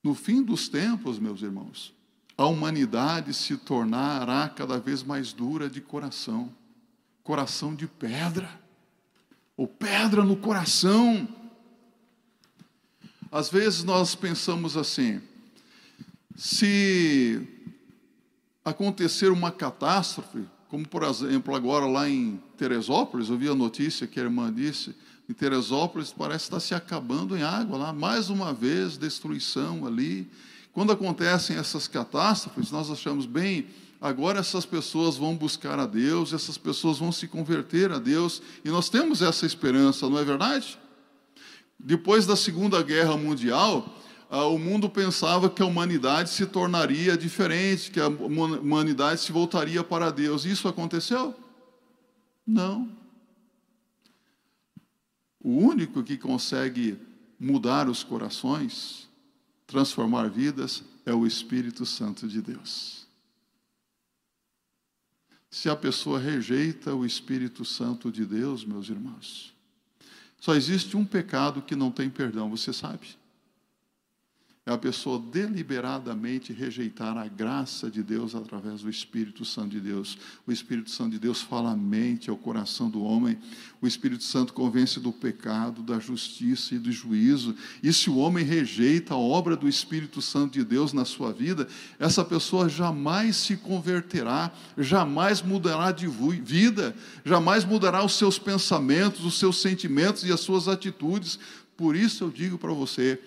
No 0.03 0.16
fim 0.16 0.42
dos 0.42 0.68
tempos, 0.68 1.20
meus 1.20 1.42
irmãos, 1.42 1.94
a 2.43 2.47
humanidade 2.47 3.34
se 3.34 3.57
tornará 3.57 4.49
cada 4.49 4.78
vez 4.78 5.03
mais 5.03 5.32
dura 5.32 5.68
de 5.68 5.80
coração 5.80 6.51
coração 7.22 7.74
de 7.74 7.86
pedra 7.86 8.51
ou 9.57 9.66
pedra 9.68 10.24
no 10.24 10.36
coração. 10.36 11.28
Às 13.30 13.49
vezes 13.49 13.84
nós 13.84 14.14
pensamos 14.14 14.76
assim: 14.76 15.20
se 16.34 17.47
acontecer 18.64 19.30
uma 19.30 19.53
catástrofe, 19.53 20.45
como 20.68 20.88
por 20.88 21.03
exemplo 21.05 21.55
agora 21.55 21.86
lá 21.86 22.09
em 22.09 22.43
Teresópolis, 22.57 23.28
eu 23.28 23.38
vi 23.38 23.49
a 23.49 23.55
notícia 23.55 24.07
que 24.07 24.18
a 24.18 24.24
irmã 24.24 24.53
disse, 24.53 24.95
em 25.28 25.32
Teresópolis 25.32 26.12
parece 26.12 26.45
estar 26.45 26.59
se 26.59 26.74
acabando 26.74 27.36
em 27.36 27.43
água 27.43 27.78
lá, 27.78 27.93
mais 27.93 28.30
uma 28.30 28.53
vez 28.53 28.99
destruição 28.99 29.86
ali. 29.86 30.28
Quando 30.73 30.93
acontecem 30.93 31.57
essas 31.57 31.89
catástrofes, 31.89 32.71
nós 32.71 32.91
achamos 32.91 33.27
bem, 33.27 33.66
agora 34.01 34.39
essas 34.39 34.64
pessoas 34.64 35.16
vão 35.16 35.37
buscar 35.37 35.79
a 35.79 35.87
Deus, 35.87 36.33
essas 36.33 36.57
pessoas 36.57 36.99
vão 36.99 37.11
se 37.11 37.27
converter 37.27 37.91
a 37.91 37.99
Deus, 37.99 38.41
e 38.64 38.68
nós 38.68 38.89
temos 38.89 39.21
essa 39.21 39.45
esperança, 39.45 40.09
não 40.09 40.18
é 40.18 40.25
verdade? 40.25 40.79
Depois 41.79 42.27
da 42.27 42.37
Segunda 42.37 42.83
Guerra 42.83 43.16
Mundial, 43.16 43.97
ah, 44.33 44.45
o 44.45 44.61
mundo 44.61 44.89
pensava 44.89 45.51
que 45.51 45.61
a 45.61 45.66
humanidade 45.66 46.31
se 46.31 46.47
tornaria 46.47 47.16
diferente, 47.16 47.91
que 47.91 47.99
a 47.99 48.07
humanidade 48.07 49.23
se 49.23 49.33
voltaria 49.33 49.83
para 49.83 50.12
Deus. 50.12 50.45
Isso 50.45 50.68
aconteceu? 50.68 51.35
Não. 52.47 52.89
O 55.41 55.51
único 55.51 56.05
que 56.05 56.16
consegue 56.16 56.97
mudar 57.41 57.89
os 57.89 58.05
corações 58.05 59.09
transformar 59.71 60.29
vidas 60.29 60.83
é 61.07 61.14
o 61.14 61.25
Espírito 61.25 61.87
Santo 61.87 62.27
de 62.27 62.43
Deus. 62.43 63.07
Se 65.49 65.68
a 65.71 65.77
pessoa 65.77 66.18
rejeita 66.18 66.93
o 66.93 67.07
Espírito 67.07 67.64
Santo 67.64 68.11
de 68.11 68.25
Deus, 68.25 68.64
meus 68.64 68.89
irmãos, 68.89 69.55
só 70.41 70.57
existe 70.57 70.97
um 70.97 71.05
pecado 71.05 71.62
que 71.62 71.77
não 71.77 71.93
tem 71.93 72.11
perdão, 72.11 72.51
você 72.51 72.73
sabe? 72.73 73.16
É 74.66 74.72
a 74.72 74.76
pessoa 74.76 75.18
deliberadamente 75.18 76.52
rejeitar 76.52 77.16
a 77.16 77.26
graça 77.26 77.90
de 77.90 78.02
Deus 78.02 78.34
através 78.34 78.82
do 78.82 78.90
Espírito 78.90 79.42
Santo 79.42 79.70
de 79.70 79.80
Deus. 79.80 80.18
O 80.46 80.52
Espírito 80.52 80.90
Santo 80.90 81.12
de 81.12 81.18
Deus 81.18 81.40
fala 81.40 81.72
à 81.72 81.76
mente, 81.76 82.28
ao 82.28 82.36
coração 82.36 82.90
do 82.90 83.02
homem. 83.02 83.38
O 83.80 83.86
Espírito 83.86 84.22
Santo 84.22 84.52
convence 84.52 85.00
do 85.00 85.12
pecado, 85.12 85.82
da 85.82 85.98
justiça 85.98 86.74
e 86.74 86.78
do 86.78 86.92
juízo. 86.92 87.56
E 87.82 87.90
se 87.90 88.11
o 88.11 88.18
homem 88.18 88.44
rejeita 88.44 89.14
a 89.14 89.16
obra 89.16 89.56
do 89.56 89.66
Espírito 89.66 90.20
Santo 90.20 90.52
de 90.52 90.64
Deus 90.64 90.92
na 90.92 91.06
sua 91.06 91.32
vida, 91.32 91.66
essa 91.98 92.22
pessoa 92.22 92.68
jamais 92.68 93.36
se 93.36 93.56
converterá, 93.56 94.52
jamais 94.76 95.40
mudará 95.40 95.90
de 95.90 96.06
vida, 96.06 96.94
jamais 97.24 97.64
mudará 97.64 98.04
os 98.04 98.14
seus 98.14 98.38
pensamentos, 98.38 99.24
os 99.24 99.38
seus 99.38 99.58
sentimentos 99.62 100.22
e 100.22 100.30
as 100.30 100.40
suas 100.40 100.68
atitudes. 100.68 101.38
Por 101.78 101.96
isso 101.96 102.24
eu 102.24 102.30
digo 102.30 102.58
para 102.58 102.74
você, 102.74 103.18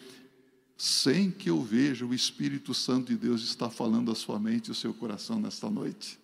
sem 0.83 1.31
que 1.31 1.49
eu 1.49 1.61
veja, 1.61 2.05
o 2.05 2.13
Espírito 2.13 2.73
Santo 2.73 3.07
de 3.07 3.15
Deus 3.15 3.41
está 3.41 3.69
falando 3.69 4.11
à 4.11 4.15
sua 4.15 4.37
mente 4.37 4.67
e 4.67 4.71
ao 4.71 4.75
seu 4.75 4.93
coração 4.93 5.39
nesta 5.39 5.69
noite. 5.69 6.19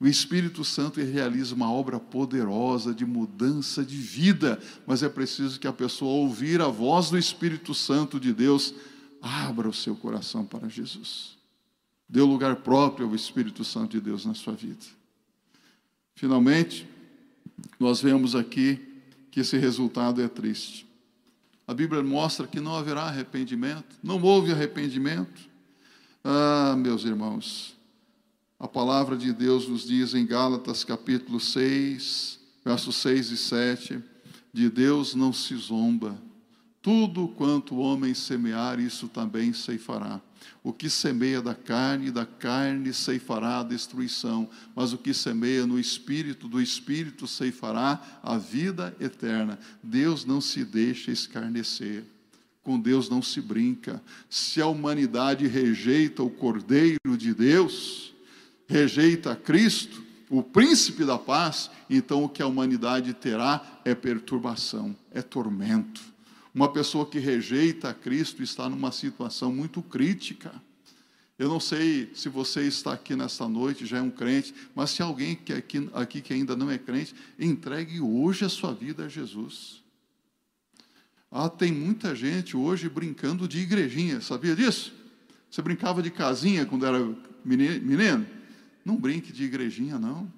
O 0.00 0.06
Espírito 0.06 0.64
Santo 0.64 0.98
realiza 0.98 1.54
uma 1.54 1.70
obra 1.70 2.00
poderosa 2.00 2.94
de 2.94 3.04
mudança 3.04 3.84
de 3.84 3.98
vida, 3.98 4.58
mas 4.86 5.02
é 5.02 5.08
preciso 5.10 5.60
que 5.60 5.66
a 5.66 5.72
pessoa, 5.72 6.10
ouvir 6.10 6.62
a 6.62 6.68
voz 6.68 7.10
do 7.10 7.18
Espírito 7.18 7.74
Santo 7.74 8.18
de 8.18 8.32
Deus, 8.32 8.72
abra 9.20 9.68
o 9.68 9.74
seu 9.74 9.94
coração 9.94 10.46
para 10.46 10.66
Jesus. 10.66 11.36
Dê 12.08 12.22
lugar 12.22 12.56
próprio 12.56 13.06
ao 13.06 13.14
Espírito 13.14 13.64
Santo 13.64 13.90
de 13.90 14.00
Deus 14.00 14.24
na 14.24 14.32
sua 14.32 14.54
vida. 14.54 14.86
Finalmente, 16.14 16.88
nós 17.78 18.00
vemos 18.00 18.34
aqui 18.34 18.80
que 19.30 19.40
esse 19.40 19.58
resultado 19.58 20.22
é 20.22 20.28
triste 20.28 20.85
a 21.66 21.74
Bíblia 21.74 22.02
mostra 22.02 22.46
que 22.46 22.60
não 22.60 22.76
haverá 22.76 23.02
arrependimento, 23.02 23.96
não 24.02 24.22
houve 24.22 24.52
arrependimento. 24.52 25.48
Ah, 26.22 26.76
meus 26.78 27.04
irmãos, 27.04 27.76
a 28.58 28.68
palavra 28.68 29.16
de 29.16 29.32
Deus 29.32 29.68
nos 29.68 29.86
diz 29.86 30.14
em 30.14 30.24
Gálatas 30.24 30.84
capítulo 30.84 31.40
6, 31.40 32.38
versos 32.64 32.96
6 32.96 33.30
e 33.30 33.36
7, 33.36 34.04
de 34.52 34.70
Deus 34.70 35.14
não 35.14 35.32
se 35.32 35.56
zomba. 35.56 36.16
Tudo 36.80 37.28
quanto 37.28 37.74
o 37.74 37.78
homem 37.78 38.14
semear, 38.14 38.78
isso 38.78 39.08
também 39.08 39.52
ceifará. 39.52 40.20
O 40.62 40.72
que 40.72 40.90
semeia 40.90 41.40
da 41.40 41.54
carne, 41.54 42.10
da 42.10 42.26
carne 42.26 42.92
ceifará 42.92 43.60
a 43.60 43.62
destruição, 43.62 44.48
mas 44.74 44.92
o 44.92 44.98
que 44.98 45.14
semeia 45.14 45.66
no 45.66 45.78
espírito, 45.78 46.48
do 46.48 46.60
espírito 46.60 47.26
ceifará 47.26 48.20
a 48.22 48.36
vida 48.36 48.96
eterna. 49.00 49.58
Deus 49.82 50.24
não 50.24 50.40
se 50.40 50.64
deixa 50.64 51.10
escarnecer. 51.10 52.04
Com 52.62 52.80
Deus 52.80 53.08
não 53.08 53.22
se 53.22 53.40
brinca. 53.40 54.02
Se 54.28 54.60
a 54.60 54.66
humanidade 54.66 55.46
rejeita 55.46 56.22
o 56.22 56.30
Cordeiro 56.30 57.16
de 57.16 57.32
Deus, 57.32 58.12
rejeita 58.66 59.36
Cristo, 59.36 60.02
o 60.28 60.42
príncipe 60.42 61.04
da 61.04 61.16
paz, 61.16 61.70
então 61.88 62.24
o 62.24 62.28
que 62.28 62.42
a 62.42 62.46
humanidade 62.46 63.14
terá 63.14 63.80
é 63.84 63.94
perturbação, 63.94 64.96
é 65.12 65.22
tormento. 65.22 66.15
Uma 66.56 66.72
pessoa 66.72 67.04
que 67.04 67.18
rejeita 67.18 67.92
Cristo 67.92 68.42
está 68.42 68.66
numa 68.66 68.90
situação 68.90 69.52
muito 69.52 69.82
crítica. 69.82 70.50
Eu 71.38 71.50
não 71.50 71.60
sei 71.60 72.10
se 72.14 72.30
você 72.30 72.62
está 72.62 72.94
aqui 72.94 73.14
nesta 73.14 73.46
noite, 73.46 73.84
já 73.84 73.98
é 73.98 74.00
um 74.00 74.10
crente, 74.10 74.54
mas 74.74 74.88
se 74.88 75.02
alguém 75.02 75.36
que 75.36 75.52
aqui, 75.52 75.90
aqui 75.92 76.22
que 76.22 76.32
ainda 76.32 76.56
não 76.56 76.70
é 76.70 76.78
crente, 76.78 77.14
entregue 77.38 78.00
hoje 78.00 78.46
a 78.46 78.48
sua 78.48 78.72
vida 78.72 79.04
a 79.04 79.08
Jesus. 79.10 79.82
Ah, 81.30 81.50
tem 81.50 81.70
muita 81.70 82.16
gente 82.16 82.56
hoje 82.56 82.88
brincando 82.88 83.46
de 83.46 83.58
igrejinha, 83.58 84.22
sabia 84.22 84.56
disso? 84.56 84.94
Você 85.50 85.60
brincava 85.60 86.02
de 86.02 86.10
casinha 86.10 86.64
quando 86.64 86.86
era 86.86 87.06
menino? 87.44 88.26
Não 88.82 88.96
brinque 88.96 89.30
de 89.30 89.44
igrejinha, 89.44 89.98
não. 89.98 90.32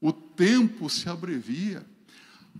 O 0.00 0.12
tempo 0.12 0.88
se 0.88 1.08
abrevia. 1.08 1.84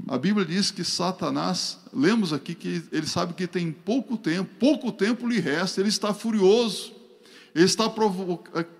A 0.09 0.19
Bíblia 0.19 0.45
diz 0.45 0.71
que 0.71 0.85
Satanás, 0.85 1.79
lemos 1.93 2.33
aqui 2.33 2.55
que 2.55 2.83
ele 2.93 3.07
sabe 3.07 3.33
que 3.33 3.47
tem 3.47 3.73
pouco 3.73 4.17
tempo, 4.17 4.51
pouco 4.59 4.93
tempo 4.93 5.27
lhe 5.27 5.41
resta, 5.41 5.81
ele 5.81 5.89
está 5.89 6.13
furioso. 6.13 6.93
Ele 7.55 7.65
está 7.65 7.89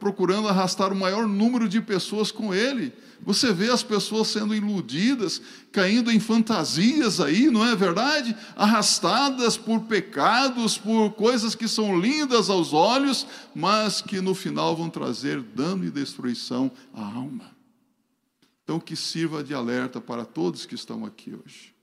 procurando 0.01 0.49
arrastar 0.49 0.93
o 0.93 0.97
maior 0.97 1.29
número 1.29 1.69
de 1.69 1.81
pessoas 1.81 2.33
com 2.33 2.53
ele. 2.53 2.93
Você 3.23 3.53
vê 3.53 3.71
as 3.71 3.85
pessoas 3.85 4.27
sendo 4.29 4.53
iludidas, 4.53 5.41
caindo 5.71 6.11
em 6.11 6.19
fantasias 6.19 7.21
aí, 7.21 7.49
não 7.49 7.65
é 7.65 7.77
verdade? 7.77 8.37
Arrastadas 8.57 9.57
por 9.57 9.83
pecados, 9.83 10.77
por 10.77 11.11
coisas 11.13 11.55
que 11.55 11.69
são 11.69 11.99
lindas 11.99 12.51
aos 12.51 12.73
olhos, 12.73 13.25
mas 13.55 14.03
que 14.03 14.21
no 14.21 14.35
final 14.35 14.75
vão 14.75 14.91
trazer 14.91 15.41
dano 15.41 15.85
e 15.85 15.91
destruição 15.91 16.71
à 16.93 17.03
alma. 17.03 17.54
Então, 18.65 18.81
que 18.81 18.97
sirva 18.97 19.45
de 19.45 19.55
alerta 19.55 20.01
para 20.01 20.25
todos 20.25 20.65
que 20.65 20.75
estão 20.75 21.05
aqui 21.05 21.35
hoje. 21.35 21.75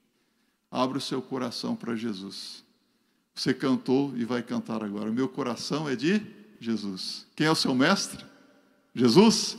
Abra 0.70 0.98
o 0.98 1.00
seu 1.00 1.22
coração 1.22 1.76
para 1.76 1.94
Jesus. 1.94 2.64
Você 3.34 3.54
cantou 3.54 4.12
e 4.16 4.24
vai 4.24 4.42
cantar 4.42 4.82
agora. 4.82 5.10
Meu 5.10 5.28
coração 5.28 5.88
é 5.88 5.94
de 5.94 6.20
Jesus. 6.60 7.26
Quem 7.36 7.46
é 7.46 7.50
o 7.50 7.54
seu 7.54 7.74
mestre? 7.74 8.24
Jesus? 8.94 9.56